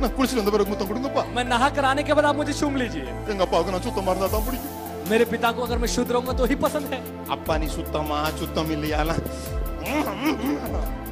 நான் 0.02 0.14
குளிச்சுட்டு 0.16 0.42
வந்த 0.42 0.54
பிறகு 0.54 0.72
முத்தம் 0.72 0.90
கொடுங்கப்பா 0.90 1.24
मैं 1.36 1.46
नहा 1.46 1.68
कर 1.72 1.86
आने 1.86 2.04
के 2.04 2.14
बाद 2.14 2.26
आप 2.26 2.38
मुझे 2.38 2.54
चूम 2.54 2.74
लीजिए 2.82 3.04
எங்க 3.32 3.42
அப்பாவுக்கு 3.46 3.74
நான் 3.76 3.88
சுத்தமா 3.88 4.14
இருந்தா 4.14 4.30
தான் 4.30 4.46
பிடிக்கும் 4.48 4.78
मेरे 5.12 5.26
पिता 5.26 5.48
को 5.52 5.62
अगर 5.64 5.78
मैं 5.78 5.90
शुद्ध 5.90 6.10
रहूंगा 6.12 6.34
तो 6.34 6.46
ही 6.46 6.56
पसंद 6.62 6.88
है 6.94 7.00
அப்பா 7.36 7.54
நீ 7.58 7.68
சுத்தமா 7.76 8.20
சுத்தம் 8.40 8.72
இல்லையாலாம் 8.76 9.24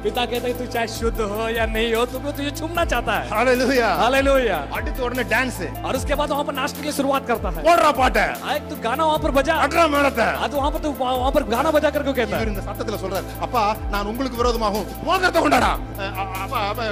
पिता 0.04 0.22
कहते 0.24 0.48
हैं 0.48 0.56
तू 0.58 0.66
चाहे 0.66 0.88
शुद्ध 0.90 1.20
हो 1.30 1.46
या 1.50 1.64
नहीं 1.68 1.88
हो 1.94 2.02
तो 2.06 2.18
वो 2.20 2.30
तुझे 2.32 2.50
छूमना 2.52 2.84
चाहता 2.86 3.14
है 3.14 3.24
ஹalleluya 3.30 3.88
हालेलुया 4.00 4.58
அடுத்த 4.76 4.98
உடனே 5.06 5.24
டான்ஸ் 5.32 5.58
और 5.84 5.92
उसके 5.98 6.14
बाद 6.14 6.30
वहां 6.30 6.44
पर 6.44 6.54
नाचने 6.54 6.82
की 6.82 6.92
शुरुआत 6.98 7.24
करता 7.26 7.48
है 7.50 7.64
போடுறா 7.66 7.90
பாட்ட 7.98 8.22
आए 8.48 8.58
तू 8.68 8.76
गाना 8.86 9.02
वहां 9.08 9.20
पर 9.24 9.32
बजा 9.38 9.54
அட்ரா 9.64 9.84
மேளத்தை 9.94 10.26
आ 10.36 10.46
तो 10.46 10.56
वहां 10.56 10.70
पर 10.74 10.80
तू 10.80 10.90
वहां 11.00 11.32
पर 11.36 11.44
गाना 11.52 11.70
बजा 11.76 11.90
करके 11.90 12.14
कहता 12.14 12.34
है 12.34 12.40
இவர் 12.40 12.52
இந்த 12.52 12.64
சத்தத்துல 12.68 13.00
சொல்றாரு 13.02 13.28
அப்பா 13.46 13.64
நான் 13.94 14.08
உங்களுக்கு 14.12 14.40
விரோதமாகும் 14.40 14.88
மோதிரத்தை 15.08 15.42
கொண்டாடா 15.44 15.72
அஹ் 16.00 16.16
அ- 16.16 16.30
அப்பா 16.44 16.62
அப்பா, 16.70 16.86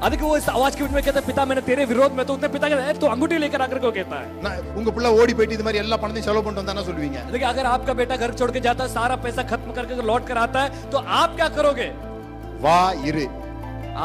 अधिक 0.00 0.20
वो 0.22 0.32
इस 0.36 0.48
आवाज 0.50 0.72
के 0.74 0.82
बीच 0.82 0.92
में 0.92 1.02
कहता 1.04 1.18
है 1.18 1.26
पिता 1.28 1.44
मैंने 1.44 1.62
तेरे 1.62 1.84
विरोध 1.86 2.12
में 2.12 2.24
तो 2.24 2.34
उतने 2.34 2.48
पिता 2.50 2.66
कहता 2.68 2.84
है 2.84 2.98
तू 2.98 3.06
अंगूठी 3.14 3.38
लेकर 3.38 3.62
आकर 3.62 3.78
को 3.78 3.90
कहता 3.92 4.16
है 4.18 4.26
நான் 4.44 4.58
உங்க 4.78 4.88
பிள்ளை 4.96 5.10
ஓடி 5.20 5.32
போயிட்டு 5.38 5.56
இது 5.56 5.66
மாதிரி 5.66 5.82
எல்லா 5.82 5.96
பணத்தையும் 6.02 6.28
செலவு 6.28 6.42
பண்ணிட்டு 6.42 6.62
வந்தானே 6.64 6.84
சொல்லுவீங்க 6.88 7.18
देखिए 7.32 7.48
अगर 7.50 7.66
आपका 7.72 7.92
बेटा 8.00 8.16
घर 8.18 8.32
छोड़ 8.40 8.50
के 8.52 8.62
जाता 8.66 8.82
है 8.84 8.90
सारा 8.94 9.16
पैसा 9.24 9.44
खत्म 9.52 9.70
करके 9.72 9.94
अगर 9.96 10.06
लौट 10.06 10.24
कर 10.26 10.38
आता 10.44 10.60
है 10.64 10.70
तो 10.92 10.98
आप 11.18 11.30
क्या 11.36 11.48
करोगे 11.58 11.88
வா 12.62 12.78
இரு 13.04 13.26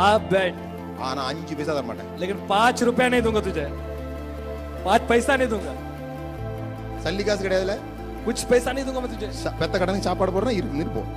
आप 0.03 0.22
बैठ 0.29 0.55
ஆனா 1.03 1.22
அஞ்சு 1.29 1.53
பைசா 1.55 1.72
தர 1.72 1.86
மாட்டேன் 1.86 2.10
लेकिन 2.17 2.38
पांच 2.48 2.77
रुपया 2.84 3.08
नहीं 3.10 3.24
दूंगा 3.24 3.41
तुझे 3.43 3.65
पांच 4.86 5.01
पैसा 5.10 5.34
नहीं 5.36 5.50
दूंगा 5.50 5.74
சல்லி 7.03 7.24
காசு 7.24 7.41
கிடையாதுல 7.43 7.75
कुछ 8.25 8.38
पैसा 8.46 8.70
नहीं 8.72 8.86
दूंगा 8.88 9.01
मैं 9.01 9.12
तुझे 9.13 9.27
ச- 9.39 9.53
பெத்த 9.60 9.75
கடனுக்கு 9.77 10.08
சாப்பாடு 10.08 10.34
போடுறேன் 10.34 10.58
இருக்கு 10.60 10.84
இருப்போம் 10.84 11.10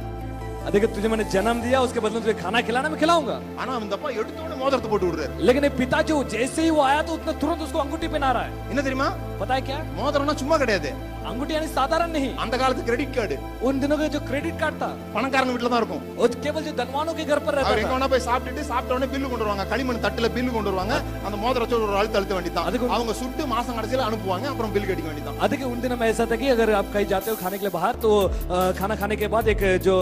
देखिए 0.69 0.89
तुझे 0.91 1.09
मैंने 1.09 1.25
जन्म 1.31 1.61
दिया 1.63 1.81
उसके 1.81 2.01
बदले 2.01 2.17
में 2.17 2.25
तुझे 2.25 2.35
खाना 2.39 2.61
खिलाना 2.63 2.89
मैं 2.89 2.99
खिलाऊंगा 2.99 3.37
ஆனா 3.61 3.71
அந்த 3.79 3.95
அப்பா 3.95 4.09
எடுத்த 4.17 4.39
உடனே 4.41 4.57
மோதிரத்தை 4.63 4.89
போட்டு 4.93 5.07
விடுறாரு 5.09 5.35
लेकिन 5.41 5.63
ये 5.63 5.73
पिता 5.77 5.99
जो 6.05 6.17
जैसे 6.33 6.61
ही 6.63 6.73
वो 6.73 6.83
आया 6.85 7.01
तो 7.03 7.19
उतना 7.19 7.33
तुरंत 7.43 7.63
उसको 7.63 7.81
अंगूठी 7.81 8.09
पहना 8.11 8.31
रहा 8.33 8.47
है 8.47 8.53
என்ன 8.73 8.81
தெரியுமா 8.83 9.09
पता 9.41 9.53
है 9.55 9.63
क्या 9.65 9.79
மோதிரம்னா 9.97 10.35
சும்மா 10.41 10.57
கிடையாது 10.61 10.91
अंगूठी 11.29 11.53
यानी 11.55 11.69
साधारण 11.71 12.11
नहीं 12.13 12.29
அந்த 12.43 12.55
காலத்து 12.59 12.83
கிரெடிட் 12.85 13.15
கார்டு 13.15 13.37
उन 13.67 13.81
दिनों 13.83 13.97
का 13.99 14.07
जो 14.09 14.21
क्रेडिट 14.29 14.57
कार्ड 14.61 14.77
था 14.83 14.89
பணக்காரங்க 15.15 15.53
வீட்டுல 15.55 15.71
தான் 15.73 15.81
இருக்கும் 15.83 16.03
वो 16.19 16.27
केवल 16.45 16.61
जो 16.67 16.73
धनवानों 16.81 17.15
के 17.15 17.25
घर 17.27 17.39
पर 17.41 17.53
रहता 17.57 17.71
அவர் 17.71 17.81
எங்க 17.81 17.89
था 17.89 17.97
வேணா 17.97 18.09
போய் 18.13 18.25
சாப்பிட்டுட்டு 18.27 18.63
சாப்பிட்ட 18.69 18.97
உடனே 18.97 19.09
பில்லு 19.13 19.31
கொண்டு 19.31 19.45
வருவாங்க 19.45 19.65
களிமண் 19.73 20.03
தட்டுல 20.05 20.29
பில்லு 20.37 20.51
கொண்டு 20.55 20.71
வருவாங்க 20.71 20.95
அந்த 21.27 21.37
மோதிரத்தை 21.43 21.77
ஒரு 21.81 21.97
அழுத்த 22.01 22.17
அழுத்த 22.21 22.35
வேண்டியதான் 22.37 22.69
அதுக்கு- 22.69 22.93
அவங்க 22.97 23.15
சுட்டு 23.21 23.47
மாசம் 23.55 23.77
கடைசியில 23.79 24.07
அனுப்புவாங்க 24.09 24.49
அப்புறம் 24.53 24.73
பில் 24.77 24.89
கட்டிக்க 24.89 25.09
வேண்டியதான் 25.11 25.41
अधिक 25.47 25.63
उन 25.67 25.81
दिनों 25.81 25.99
में 25.99 26.07
ऐसा 26.09 26.27
था 26.27 26.37
कि 26.37 26.49
अगर 26.55 26.69
आप 26.77 26.89
कहीं 26.93 27.09
जाते 27.09 27.29
हो 27.29 27.39
खाने 27.39 27.57
के 27.57 27.67
लिए 27.67 27.75
बाहर 27.77 27.95
तो 28.01 28.13
अ, 28.49 28.59
खाना 28.75 28.97
खाने 28.97 29.17
के 29.17 29.29
बाद 29.29 29.49
एक 29.49 29.63
जो 29.83 29.97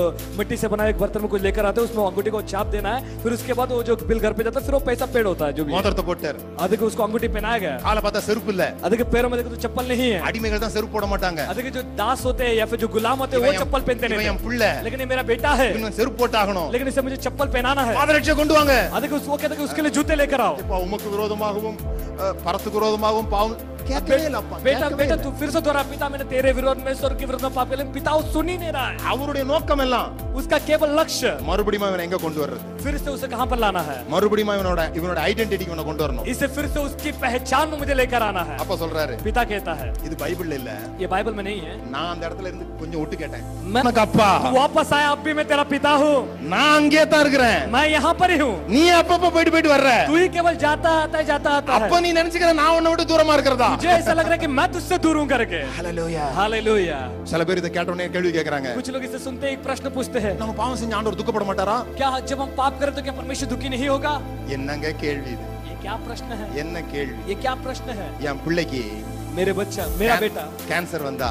मिट्टी 0.49 0.57
से 0.57 0.69
बना 0.69 0.87
एक 0.87 0.99
बर्तन 0.99 1.21
में 1.21 1.29
कुछ 1.29 1.43
लेकर 1.43 1.67
आते 1.67 1.81
हो 1.81 1.87
उसमें 1.87 2.03
अंगूठी 2.05 2.31
को 2.31 2.41
छाप 2.45 2.67
देना 2.69 2.91
है 2.95 3.19
फिर 3.23 3.33
उसके 3.33 3.53
बाद 3.55 3.73
वो 3.73 3.83
जो 3.83 3.97
बिल 4.05 4.19
घर 4.21 4.33
पे 4.33 4.45
जाता 4.45 4.59
है 4.59 4.67
फिर 4.67 4.75
वो 4.75 4.83
पैसा 4.83 5.07
पेड 5.09 5.27
होता 5.27 5.45
है 5.45 5.53
जो 5.53 5.65
भी 5.65 5.71
है। 5.71 5.77
மோதிரத்தை 5.77 6.05
போட்டாரு 6.05 6.39
अधिक 6.61 6.83
उसको 6.85 7.03
अंगूठी 7.03 7.29
पहनाया 7.31 7.59
गया 7.59 7.75
காலை 7.85 8.01
பார்த்தா 8.03 8.23
செருப்பு 8.27 8.51
இல்ல 8.51 8.65
अधिक 8.85 9.01
पैरों 9.09 9.31
में 9.31 9.37
देखो 9.39 9.51
तो 9.51 9.61
चप्पल 9.65 9.85
नहीं 9.89 10.09
है 10.09 10.19
அடிமைகள் 10.29 10.61
தான் 10.61 10.75
செருப்பு 10.75 10.95
போட 10.97 11.07
மாட்டாங்க 11.13 11.41
अधिक 11.53 11.69
जो 11.73 11.83
दास 11.97 12.21
होते 12.25 12.43
हैं 12.45 12.55
या 12.55 12.67
फिर 12.67 12.79
जो 12.79 12.89
गुलाम 12.91 13.19
होते 13.19 13.33
हैं 13.33 13.41
वो 13.41 13.47
இவன் 13.47 13.57
என்- 13.57 13.65
चप्पल 13.65 13.83
पहनते 13.85 14.07
இவன் 14.07 14.17
नहीं 14.17 14.31
என் 14.31 14.39
थे 14.39 14.45
புள்ள 14.47 14.63
लेकिन 14.85 14.99
ये 15.01 15.09
मेरा 15.09 15.25
बेटा 15.27 15.53
है 15.55 15.69
இவன் 15.75 15.97
செருப்பு 15.99 16.19
போட்டாகணும் 16.21 16.71
लेकिन 16.71 16.89
इसे 16.89 17.03
मुझे 17.03 17.21
चप्पल 17.25 17.47
पहनाना 17.51 17.85
है 17.85 17.95
பாதரட்சை 17.97 18.35
கொண்டு 18.35 18.57
வாங்க 18.59 18.75
अधिक 18.99 19.13
उस- 19.15 19.29
वो 19.29 19.37
कहते 19.37 19.53
हैं 19.53 19.61
कि 19.61 19.69
उसके 19.69 19.83
लिए 19.83 19.93
जूते 19.93 20.17
लेकर 20.17 20.41
आओ 20.43 20.57
இப்ப 20.63 20.83
உமக்கு 20.87 21.09
விரோதமாகவும் 21.15 21.79
அஹ், 22.17 22.35
பரத்துக்கு 22.45 22.77
விரோதமாகவும் 22.81 23.31
பாவம் 23.31 23.57
கேட்கவே 23.85 24.25
இல்ல 24.27 24.37
அப்பா 24.39 24.57
बेटा 24.59 24.77
கேட்கவே 24.83 24.99
बेटा 25.01 25.15
இல்ல. 25.15 25.23
तू 25.25 25.31
फिर 25.41 25.49
से 25.51 25.61
दोहरा 25.61 25.81
पिता 25.89 26.07
मैंने 26.09 26.27
तेरे 26.27 26.51
विरोध 26.55 26.79
में 26.81 26.93
स्वर्ग 26.95 27.17
के 27.19 27.27
विरोध 27.27 27.43
में 27.43 27.53
पाप 27.53 27.67
किया, 27.67 27.79
लेकिन 27.81 27.93
पिता 27.97 28.11
वो 28.15 28.23
सुन 28.31 28.47
ही 28.49 28.57
नहीं 28.59 28.73
रहा 28.73 28.85
है 28.87 28.97
அவருடைய 29.11 29.43
நோக்கம் 29.51 29.83
எல்லாம் 29.85 30.07
उसका 30.39 30.59
केवल 30.69 30.89
लक्ष्य 30.99 31.27
மறுபடியும் 31.49 31.87
இவனை 31.87 32.05
எங்க 32.07 32.19
கொண்டு 32.19 32.39
வர்றது 32.43 32.63
फिर 32.85 32.95
से 32.99 33.09
उसे 33.11 33.27
कहां 33.29 33.47
पर 33.51 33.59
लाना 33.59 33.83
है 33.87 33.97
மறுபடியும் 34.13 34.51
இவனோட 34.55 34.81
இவனோட 34.99 35.19
ஐடென்டிட்டி 35.29 35.65
இவனை 35.69 35.85
கொண்டு 35.85 36.03
வரணும் 36.05 36.27
इसे 36.33 36.47
फिर 36.57 36.67
से 36.69 36.79
उसकी 36.87 37.11
पहचान 37.25 37.65
में 37.71 37.77
मुझे 37.83 37.95
लेकर 38.01 38.23
आना 38.29 38.43
है 38.49 38.57
அப்ப 38.63 38.73
சொல்றாரு 38.83 39.15
पिता 39.25 39.43
कहता 39.47 39.73
है 39.81 39.89
இது 40.07 40.15
பைபிள்ல 40.23 40.55
இல்ல 40.61 40.71
ये 41.03 41.07
बाइबल 41.15 41.33
में 41.35 41.45
नहीं 41.45 41.61
है 41.63 41.75
நான் 41.95 42.11
அந்த 42.13 42.23
இடத்துல 42.29 42.49
இருந்து 42.51 42.67
கொஞ்சம் 42.81 43.01
ஒட்டு 43.03 43.17
கேட்டேன் 43.23 43.45
मैं 43.69 43.83
உனக்கு 43.85 44.03
அப்பா 44.05 44.29
तू 44.45 44.53
वापस 44.57 44.91
आया 44.97 45.09
अब 45.15 45.23
भी 45.27 45.33
मैं 45.35 45.47
तेरा 45.51 45.65
पिता 45.67 45.93
हूँ 46.03 46.15
நான் 46.53 46.75
அங்கே 46.79 47.05
தான் 47.07 47.23
இருக்கிறேன் 47.25 47.61
मैं 47.75 47.85
यहाँ 47.89 48.13
पर 48.17 48.29
ही 48.35 48.39
हूँ 48.45 48.55
நீ 48.75 48.83
அப்பப்ப 48.99 49.33
போயிட்டு 49.35 49.55
போயிட்டு 49.55 49.73
வர்ற 49.75 49.91
तू 50.11 50.17
ही 50.17 50.29
केवल 50.37 50.55
जाता 50.65 50.93
आता 51.05 51.17
है 51.19 51.27
जाता 51.33 51.51
आता 51.59 51.73
அப்ப 51.79 51.93
है 51.93 52.03
நீ 52.05 52.13
நினைச்சுக்கிற 52.19 52.53
நான் 52.61 52.75
உன்னை 52.77 52.93
விட்டு 52.93 53.11
தூரமா 53.13 53.37
இருக்கிறதா 53.39 53.71
मुझे 53.77 53.93
ऐसा 53.97 54.13
लग 54.15 54.27
रहा 54.27 54.37
है 54.37 54.43
कि 54.45 54.51
मैं 54.59 54.69
तुझसे 54.75 54.99
दूर 55.07 55.17
हूँ 55.21 55.27
करके 55.35 55.61
ஹalleluya 55.79 56.27
हालेलुया 56.39 57.01
சில 57.33 57.43
பேர் 57.47 57.63
இதை 57.63 57.73
கேட்ட 57.73 57.95
உடனே 57.95 58.09
கேள்வி 58.15 58.33
கேக்குறாங்க 58.37 58.69
कुछ 58.79 58.89
लोग 58.95 59.05
इसे 59.09 59.21
सुनते 59.21 59.47
ही 59.47 59.55
एक 59.55 59.65
प्रश्न 59.65 59.87
पूछते 59.97 60.18
हैं 60.19 60.33
நம்ம 60.39 60.53
பாவம் 60.55 60.79
செஞ்ச 60.79 60.93
ஆண்டவர் 60.95 61.19
துக்கப்பட 61.19 61.45
மாட்டாரா 61.47 61.77
क्या 61.97 62.09
जब 62.21 62.39
हम 62.41 62.51
पाप 62.57 62.75
करें 62.81 62.93
तो 62.95 63.03
क्या 63.03 63.15
परमेश्वर 63.15 63.49
दुखी 63.49 63.69
नहीं 63.69 63.89
होगा 63.89 64.15
என்னங்க 64.51 64.87
கேள்வி 65.03 65.31
இது 65.35 65.45
ये 65.69 65.75
क्या 65.85 65.95
प्रश्न 66.07 66.31
है 66.41 66.47
என்ன 66.63 66.83
கேள்வி 66.93 67.21
ये 67.31 67.35
क्या 67.37 67.55
प्रश्न 67.65 67.89
है 68.01 68.09
என் 68.29 68.41
பிள்ளைக்கு 68.45 68.83
मेरे 69.39 69.53
बच्चा 69.55 69.85
मेरा 70.01 70.17
बेटा 70.21 70.43
கேன்சர் 70.69 71.05
வந்தா 71.07 71.29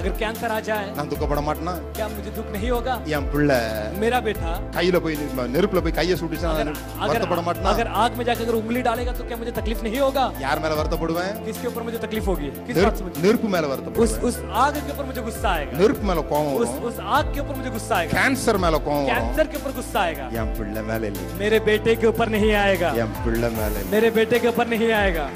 अगर 0.00 0.12
कैंसर 0.20 0.50
आ 0.50 0.60
जाए 0.66 0.84
நான் 0.96 1.08
துக்கப்பட 1.10 1.40
மாட்டேனா 1.46 1.72
क्या 1.96 2.06
मुझे 2.10 2.30
दुख 2.36 2.46
नहीं 2.52 2.68
होगा 2.74 2.94
என் 3.16 3.26
பிள்ளை 3.32 3.56
मेरा 4.02 4.18
बेटा 4.22 4.50
கையில 4.76 4.96
போய் 5.04 5.16
நெ- 5.20 5.48
நெருப்புல 5.54 5.80
போய் 5.84 5.96
கையை 5.98 6.14
சுட்டுச்சா 6.20 6.50
अगर 6.52 6.68
வருத்தப்பட 7.02 7.24
अगर 7.30 7.46
மாட்டேனா 7.48 7.72
अगर 7.72 7.88
आग 8.02 8.12
में 8.18 8.24
जाकर 8.24 8.44
अगर 8.46 8.56
उंगली 8.60 8.82
डालेगा 8.82 9.12
तो 9.14 9.24
क्या 9.24 9.38
मुझे 9.42 9.54
तकलीफ 9.58 9.80
नहीं 9.86 10.00
होगा 10.00 10.24
யார் 10.44 10.62
மேல 10.64 10.78
வருத்தப்படுவேன் 10.80 11.34
किसके 11.48 11.66
ऊपर 11.72 11.84
मुझे 11.88 12.00
तकलीफ 12.06 12.26
होगी 12.30 12.48
किस 12.68 12.78
बात 12.78 12.94
से 12.94 13.02
நெருப்பு 13.02 13.08
मुझे 13.08 13.24
நெருப்பு 13.26 13.50
மேல 13.50 13.64
उस 13.64 13.72
வருத்தப்படுவேன் 13.72 14.24
उस 14.30 14.38
आग 14.62 14.78
के 14.78 14.94
ऊपर 14.94 15.04
मुझे 15.10 15.24
गुस्सा 15.28 15.50
आएगा 15.56 15.74
நெருப்பு 15.82 16.06
மேல 16.10 16.24
கோபம் 16.32 16.54
उस 16.56 16.70
வரும் 16.70 16.88
उस 16.90 16.98
आग 17.10 17.26
के 17.34 17.40
ऊपर 17.44 17.54
मुझे 17.60 17.72
गुस्सा 17.76 17.94
आएगा 18.00 18.14
கேன்சர் 18.16 18.60
மேல 18.64 18.76
கோபம் 18.80 19.04
வரும் 19.04 19.12
कैंसर 19.14 19.46
के 19.52 19.58
ऊपर 19.60 19.74
गुस्सा 19.80 20.00
आएगा 20.06 20.26
என் 20.40 20.52
பிள்ளை 20.58 20.82
மேல 20.90 21.02
இல்ல 21.12 21.26
मेरे 21.42 21.60
बेटे 21.68 21.94
के 22.02 22.08
ऊपर 22.12 22.28
नहीं 22.36 22.52
आएगा 22.64 22.90
என் 23.04 23.14
பிள்ளை 23.24 23.50
மேல 23.58 23.74
இல்ல 23.76 23.92
मेरे 23.96 24.10
बेटे 24.18 24.38
के 24.38 24.48
ऊपर 24.48 24.68
नहीं 24.74 24.90
आएगा 25.00 25.26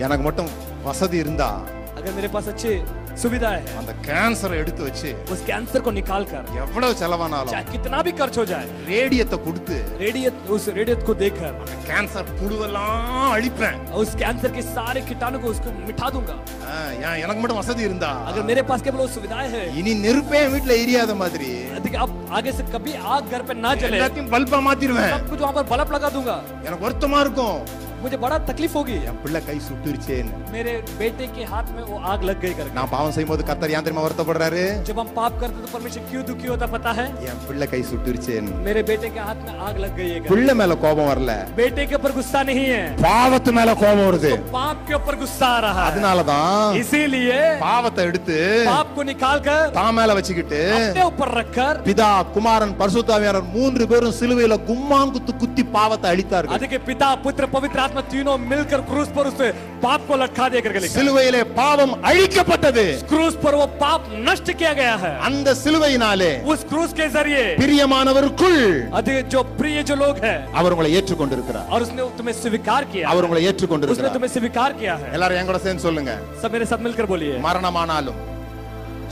எனக்கு 0.00 0.24
மட்டும் 0.24 0.50
வசதி 0.84 1.18
இருந்தா 1.18 1.50
अगर 1.96 2.12
मेरे 2.14 2.28
पास 2.30 2.46
अच्छी 2.50 2.70
सुविधा 3.14 3.48
है 3.54 3.64
அந்த 3.80 3.92
கேன்சரை 4.04 4.56
எடுத்து 4.60 4.82
வச்சு 4.86 5.10
उस 5.32 5.40
कैंसर 5.48 5.80
को 5.80 5.90
निकाल 5.92 6.22
कर 6.26 6.44
எவ்வளவு 6.62 6.94
செலவானாலும் 7.00 7.52
चाहे 7.52 7.66
कितना 7.72 7.98
भी 8.00 8.12
खर्च 8.20 8.36
हो 8.40 8.44
जाए 8.46 8.66
ரேடியத்தை 8.88 9.36
கொடுத்து 9.44 9.76
रेडियत 10.00 10.34
उस 10.54 10.64
रेडियत 10.78 11.00
को 11.02 11.14
देकर 11.16 11.50
அந்த 11.56 11.74
கேன்சர் 11.88 12.30
புழுவெல்லாம் 12.38 13.04
அழிப்பேன் 13.34 13.78
उस 14.00 14.10
कैंसर 14.16 14.50
के 14.52 14.62
सारे 14.70 15.02
कीटाणु 15.02 15.38
को 15.38 15.50
उसको 15.54 15.68
मिटा 15.82 16.08
दूंगा 16.10 16.36
ஆ, 16.66 16.74
ஏன் 17.02 17.20
எனக்கு 17.22 17.40
மட்டும் 17.42 17.60
வசதி 17.62 17.84
இருந்தா 17.88 18.10
अगर 18.30 18.42
मेरे 18.44 18.64
पास 18.64 18.80
केवल 18.82 19.00
वो 19.00 19.08
सुविधाएं 19.16 19.48
है 19.54 19.62
இனி 19.78 19.94
நெருப்பே 20.02 20.40
என் 20.42 20.52
வீட்டுல 20.54 20.80
எரியாத 20.82 21.14
மாதிரி 21.22 21.50
देखिए 21.78 22.00
अब 22.00 22.10
आगे 22.32 22.52
से 22.54 22.64
कभी 22.74 22.94
आग 23.10 23.22
घर 23.32 23.42
पे 23.44 23.54
ना 23.60 23.72
जले 23.76 23.94
எல்லாத்தையும் 23.94 24.32
பல்பா 24.34 24.60
மாத்திருவேன் 24.68 25.14
सब 25.14 25.30
कुछ 25.30 25.40
वहां 25.42 25.54
पर 25.54 25.66
बल्ब 25.72 25.88
लगा 25.96 26.10
दूंगा 26.16 26.38
எனக்கு 26.66 26.84
வருத்தமா 26.84 27.20
இருக்கும் 27.26 27.58
मुझे 28.06 28.16
बड़ा 28.18 28.36
तकलीफ 28.46 28.72
होगी 28.74 28.94
என் 29.08 29.18
பிள்ளை 29.22 29.40
கை 29.44 29.56
சுட்டுருச்சேன்னு 29.66 30.32
मेरे 30.52 30.72
बेटे 30.98 31.26
के 31.34 31.42
हाथ 31.46 31.66
में 31.74 31.82
वो 31.84 31.96
आग 32.04 32.20
लग 32.24 32.38
गई 32.40 32.54
करके 32.54 32.74
நான் 32.78 32.90
பாவம் 32.92 33.14
செய்யும் 33.14 33.32
போது 33.32 33.42
கத்தர் 33.48 33.74
ஏன் 33.74 33.84
தெரியுமா 33.86 34.04
வருத்தப்படுறாரு 34.06 34.62
जब 34.88 34.98
हम 35.00 35.08
पाप 35.14 35.34
करते 35.40 35.58
तो 35.60 35.70
परमेश्वर 35.72 36.02
क्यों 36.08 36.22
दुखी 36.28 36.46
होता 36.48 36.66
पता 36.68 36.92
है 36.98 37.06
என் 37.28 37.40
பிள்ளை 37.46 37.66
கை 37.72 37.80
சுட்டுருச்சேன்னு 37.90 38.56
मेरे 38.66 38.82
बेटे 38.84 39.08
के 39.08 39.20
हाथ 39.26 39.38
में 39.46 39.54
आग 39.66 39.76
लग 39.78 39.92
गई 39.98 40.08
है 40.08 40.16
करके। 40.16 40.30
பிள்ளை 40.32 40.54
மேல 40.60 40.76
கோபம் 40.84 41.08
வரல 41.10 41.30
बेटे 41.56 41.82
के 41.86 41.96
ऊपर 41.98 42.12
गुस्सा 42.18 42.40
नहीं 42.50 42.66
है 42.68 42.82
பாவத்து 43.06 43.50
மேல 43.58 43.70
கோபம் 43.82 44.04
வருது 44.04 44.32
तो 44.34 44.40
पाप 44.56 44.78
के 44.88 44.94
ऊपर 44.94 45.14
गुस्सा 45.22 45.48
आ 45.50 45.62
रहा 45.66 45.82
है 45.82 45.88
அதனாலதான் 45.90 46.76
इसीलिए 46.82 47.38
பாவத்தை 47.64 48.04
எடுத்து 48.10 48.38
पाप 48.70 48.88
को 48.96 49.02
निकाल 49.10 49.38
कर 49.48 49.62
தான் 49.78 49.96
மேல 49.98 50.18
வச்சுக்கிட்டு 50.18 50.60
अपने 50.80 51.04
ऊपर 51.10 51.28
रखकर 51.40 51.72
பிதா 51.88 52.10
குமாரன் 52.36 52.76
பரிசுத்தாவியானவர் 52.80 53.48
மூன்று 53.56 53.84
பேரும் 53.92 54.16
சிலுவையில 54.20 54.60
கும்மாங்குத்து 54.68 55.32
குத்தி 55.42 55.64
பாவத்தை 55.74 56.08
அழித்தார்கள் 56.12 56.58
अधिक 56.58 56.74
पिता 56.84 57.08
पुत्र 57.24 57.44
पवित्र 57.54 57.78
आत्मा 57.96 58.00
तीनों 58.04 58.36
मिलकर 58.42 58.80
क्रूस 58.82 59.08
पर 59.08 59.26
उस 59.26 59.40
पाप 59.82 60.00
को 60.08 60.16
लटका 60.16 60.48
दिया 60.48 60.60
करके 60.60 60.80
लिखा 60.80 60.94
சிலுவையிலே 60.96 61.42
பாவம் 61.58 61.92
அழிக்கப்பட்டது 62.08 62.84
क्रूस 63.10 63.34
पर 63.44 63.54
वो 63.54 63.66
पाप 63.82 64.00
नष्ट 64.26 64.46
किया 64.60 64.72
गया 64.74 64.96
है 64.96 65.12
அந்த 65.28 65.48
சிலுவையினாலே 65.62 66.30
उस 66.52 66.60
क्रूस 66.70 66.90
के 66.92 67.06
जरिए 67.16 67.44
பிரியமானவருக்குள் 67.62 68.60
अधिक 68.98 69.16
जो 69.28 69.40
प्रिय 69.58 69.78
जो 69.82 69.94
लोग 69.96 70.14
हैं 70.26 70.36
அவர் 70.58 70.74
உங்களை 70.74 70.90
ஏற்றுக்கொண்டிருக்கிறார் 70.98 71.66
और 71.72 71.80
उसने 71.86 72.02
तुम्हें 72.18 72.36
स्वीकार 72.42 72.82
किया 72.92 73.04
அவர் 73.12 73.24
உங்களை 73.26 73.40
उसने 73.40 73.50
ஏற்றுக்கொண்டிருக்கிறார் 73.50 74.14
तुम्हें 74.16 74.32
स्वीकार 74.36 74.70
किया 74.80 74.94
है 75.02 75.08
எல்லாரும் 75.16 75.38
என் 75.40 75.50
கூட 75.50 75.60
சேர்ந்து 75.66 75.86
சொல்லுங்க 75.86 76.12
सब 76.42 76.50
मेरे 76.54 76.66
साथ 76.70 76.80
मिलकर 76.86 77.06
बोलिए 77.12 77.34
மரணமானாலும் 77.46 78.20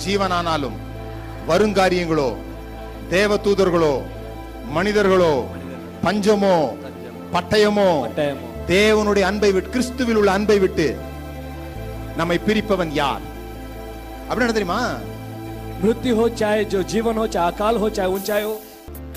ஜீவனானாலும் 0.02 0.76
வருங்காரியங்களோ 1.50 2.28
தேவ 3.10 3.36
தூதர்களோ 3.46 3.94
மனிதர்களோ 4.76 5.32
பஞ்சமோ 6.04 6.54
பட்டயமோ 7.34 7.88
पट्टयमो। 8.04 8.46
தேவனுடைய 8.68 9.24
அன்பை 9.30 9.50
விட்டு 9.52 9.72
கிறிஸ்துவில் 9.72 10.18
உள்ள 10.20 10.30
அன்பை 10.32 10.58
விட்டு 10.58 10.86
நம்மை 12.16 12.36
பிரிப்பவன் 12.46 12.92
யார் 12.94 13.22
அப்படின்னு 14.28 14.46
என்ன 14.46 14.58
தெரியுமா 14.58 14.80
मृत्यु 15.80 16.12
हो 16.14 16.24
चाहे 16.32 16.64
जो 16.72 16.78
जीवन 16.84 17.14
हो 17.16 17.26
चाहे 17.34 17.50
अकाल 17.52 17.76
हो 17.78 17.88
चाहे 17.90 18.08
ऊंचाई 18.14 18.42
हो 18.42 18.54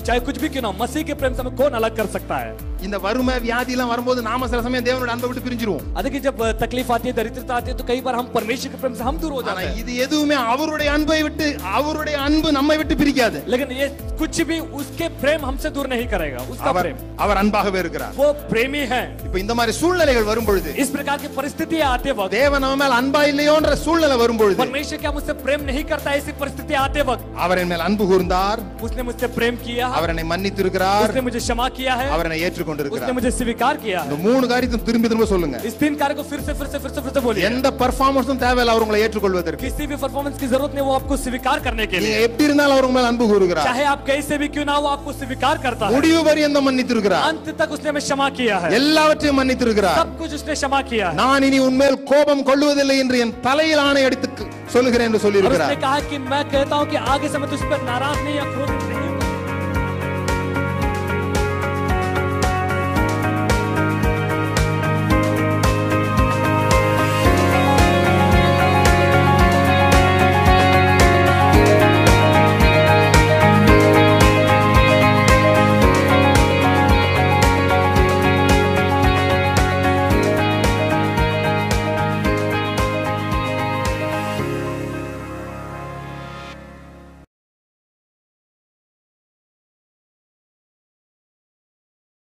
चाहे 0.00 0.20
कुछ 0.20 0.36
भी 0.38 0.48
क्यों 0.48 0.62
ना 0.62 0.68
हो, 0.68 0.76
मसीह 0.78 1.02
के 1.02 1.14
प्रेम 1.14 1.32
से 1.34 1.42
हमें 1.42 1.56
कौन 1.56 1.72
अलग 1.80 1.96
कर 1.96 2.06
सकता 2.14 2.36
है 2.38 2.52
இந்த 2.84 2.96
வறுமை 3.04 3.34
வியாதி 3.44 3.72
எல்லாம் 3.74 3.90
வரும்போது 3.90 4.20
நாம 4.26 4.46
சில 4.48 4.62
சமயம் 4.64 4.86
தேவனோட 4.86 5.12
அன்பை 5.12 5.28
விட்டு 5.28 5.44
பிரிஞ்சிருவோம் 5.44 5.84
देखिए 6.04 6.20
जब 6.20 6.34
तकलीफ 6.58 6.88
आती 6.90 7.06
है 7.08 7.14
दरिद्रता 7.14 7.52
आती 7.54 7.68
है 7.70 7.76
तो 7.76 7.84
कई 7.84 8.00
बार 8.00 8.14
हम 8.14 8.26
परमेश्वर 8.34 8.70
के 8.70 8.78
प्रेम 8.78 8.94
से 8.94 9.04
हम 9.04 9.16
दूर 9.18 9.32
हो 9.32 9.38
ஆனா 9.42 9.46
जाते 9.50 9.66
हैं 9.66 9.78
இது 9.82 9.92
எதுவுமே 10.04 10.36
அவருடைய 10.52 10.88
அன்பை 10.96 11.20
விட்டு 11.26 11.46
அவருடைய 11.72 12.16
அன்பு 12.26 12.48
நம்மை 12.56 12.76
விட்டு 12.80 12.94
பிரிக்காது 13.00 13.38
लेकिन 13.46 13.68
ये 13.74 13.86
कुछ 14.16 14.34
भी 14.48 14.56
उसके 14.78 15.06
प्रेम 15.22 15.40
हमसे 15.44 15.68
दूर 15.70 15.86
नहीं 15.92 16.06
करेगा 16.06 16.40
उसका 16.52 16.68
அவர் 16.72 16.86
प्रेम 16.86 16.98
அவர் 17.24 17.40
அன்பாகவே 17.42 17.78
இருக்கிறார் 17.84 18.14
वो 18.20 18.26
प्रेमी 18.52 18.82
है 18.92 19.00
இப்ப 19.26 19.36
இந்த 19.44 19.54
மாதிரி 19.58 19.74
சூழ்நிலைகள் 19.80 20.28
வரும் 20.30 20.48
பொழுது 20.48 20.70
इस 20.82 20.90
प्रकार 20.96 21.16
की 21.18 21.30
परिस्थिति 21.38 21.78
आते 21.92 22.10
वक्त 22.20 22.36
தேவன் 22.36 22.64
நம்ம 22.64 22.76
மேல் 22.82 22.96
அன்பா 22.98 23.22
இல்லையோன்ற 23.32 23.72
சூழ்நிலை 23.84 24.18
வரும் 24.22 24.40
பொழுது 24.42 24.60
परमेश्वर 24.64 25.00
क्या 25.04 25.14
मुझसे 25.16 25.36
प्रेम 25.44 25.62
नहीं 25.70 25.84
करता 25.84 26.08
ऐसी 26.18 26.34
परिस्थिति 26.42 26.76
आते 26.84 27.02
वक्त 27.10 27.24
அவர் 27.44 27.62
என் 27.62 27.72
மேல் 27.72 27.86
அன்பு 27.88 28.06
கூர்ந்தார் 28.12 28.62
उसने 28.86 29.02
मुझसे 29.08 29.28
प्रेम 29.38 29.56
किया 29.66 29.88
அவர் 29.98 30.12
என்னை 30.14 30.26
மன்னித்திருக்கிறார் 30.32 31.08
उसने 31.08 31.26
मुझे 31.28 31.42
क्षमा 31.44 31.68
किया 31.74 31.94
है 32.02 32.08
அவர் 32.14 32.28
என்னை 32.28 32.40
उसने 32.46 32.67
ஏற்றுக்கொண்டிருக்கிறார் 32.68 33.16
मुझे 33.16 33.30
स्वीकार 33.38 33.74
किया 33.78 34.00
இந்த 34.06 34.16
மூணு 34.24 34.44
காரியத்தையும் 34.50 34.86
திரும்பி 34.86 35.08
திரும்ப 35.10 35.26
சொல்லுங்க 35.32 35.56
इस 35.70 35.76
तीन 35.82 35.94
कार्य 35.96 36.14
को 36.14 36.24
फिर 36.24 36.40
से 36.40 36.52
फिर 36.54 36.68
से 36.68 36.78
फिर 36.78 36.90
से 36.90 37.00
फिर 37.04 37.12
से 37.14 37.20
बोलिए 37.26 37.44
எந்த 37.50 37.66
பர்ஃபார்மன்ஸும் 37.80 38.40
தேவையில்லை 38.44 38.72
அவர் 38.74 38.84
உங்களை 38.84 39.00
ஏற்றுக்கொள்வதற்கு 39.06 39.64
किसी 39.66 39.84
भी 39.86 39.96
परफॉर्मेंस 39.98 40.36
की 40.38 40.48
जरूरत 40.48 40.72
नहीं 40.74 40.86
वो 40.86 40.94
आपको 40.94 41.14
स्वीकार 41.24 41.56
करने 41.66 41.84
के 41.86 41.96
நீங்க 41.96 42.08
लिए 42.08 42.26
எப்படி 42.28 42.46
இருந்தாலும் 42.48 42.74
அவர் 42.74 42.86
உங்க 42.86 42.96
மேல் 42.98 43.08
அன்பு 43.10 43.26
கூறுகிறார் 43.32 43.68
चाहे 43.68 43.84
आप 43.92 44.00
कैसे 44.04 44.34
भी 44.38 44.48
क्यों 44.54 44.66
ना 44.66 44.76
हो 44.78 44.86
आपको 44.94 45.10
स्वीकार 45.20 45.56
करता 45.64 45.84
है 45.86 45.94
முடிவு 45.96 46.20
பரியந்தம் 46.28 46.66
மன்னித்திருக்கிறார் 46.68 47.24
अंत 47.28 47.48
तक 47.60 47.68
उसने 47.76 47.90
हमें 47.92 48.04
क्षमा 48.04 48.28
किया 48.38 48.56
है 48.64 48.70
எல்லாவற்றையும் 48.80 49.38
மன்னித்திருக்கிறார் 49.40 49.98
सब 50.00 50.12
कुछ 50.20 50.30
उसने 50.38 50.54
क्षमा 50.54 50.80
किया 50.84 51.06
है 51.08 51.18
நான் 51.22 51.46
இனி 51.48 51.60
உன்மேல் 51.66 51.98
கோபம் 52.10 52.44
கொள்ளுவதில்லை 52.48 52.98
என்று 53.04 53.18
என் 53.24 53.36
தலையில் 53.46 53.84
ஆணை 53.86 54.04
அடித்து 54.08 54.28
சொல்லுகிறேன் 54.74 55.08
என்று 55.08 55.18
और 55.18 55.24
சொல்லியிருக்கிறார் 55.26 55.70
उसने 55.70 55.82
कहा 55.84 55.98
कि 56.10 56.18
मैं 56.26 56.42
कहता 56.48 56.74
हूं 56.78 56.86
कि 56.86 56.98
आगे 57.12 57.28
से 57.28 57.38
मैं 57.38 57.50
तुझ 57.52 57.62
पर 57.64 57.80
नाराज 57.84 58.18
नहीं 58.18 58.36
या 58.36 58.46
क्रोध 58.54 58.77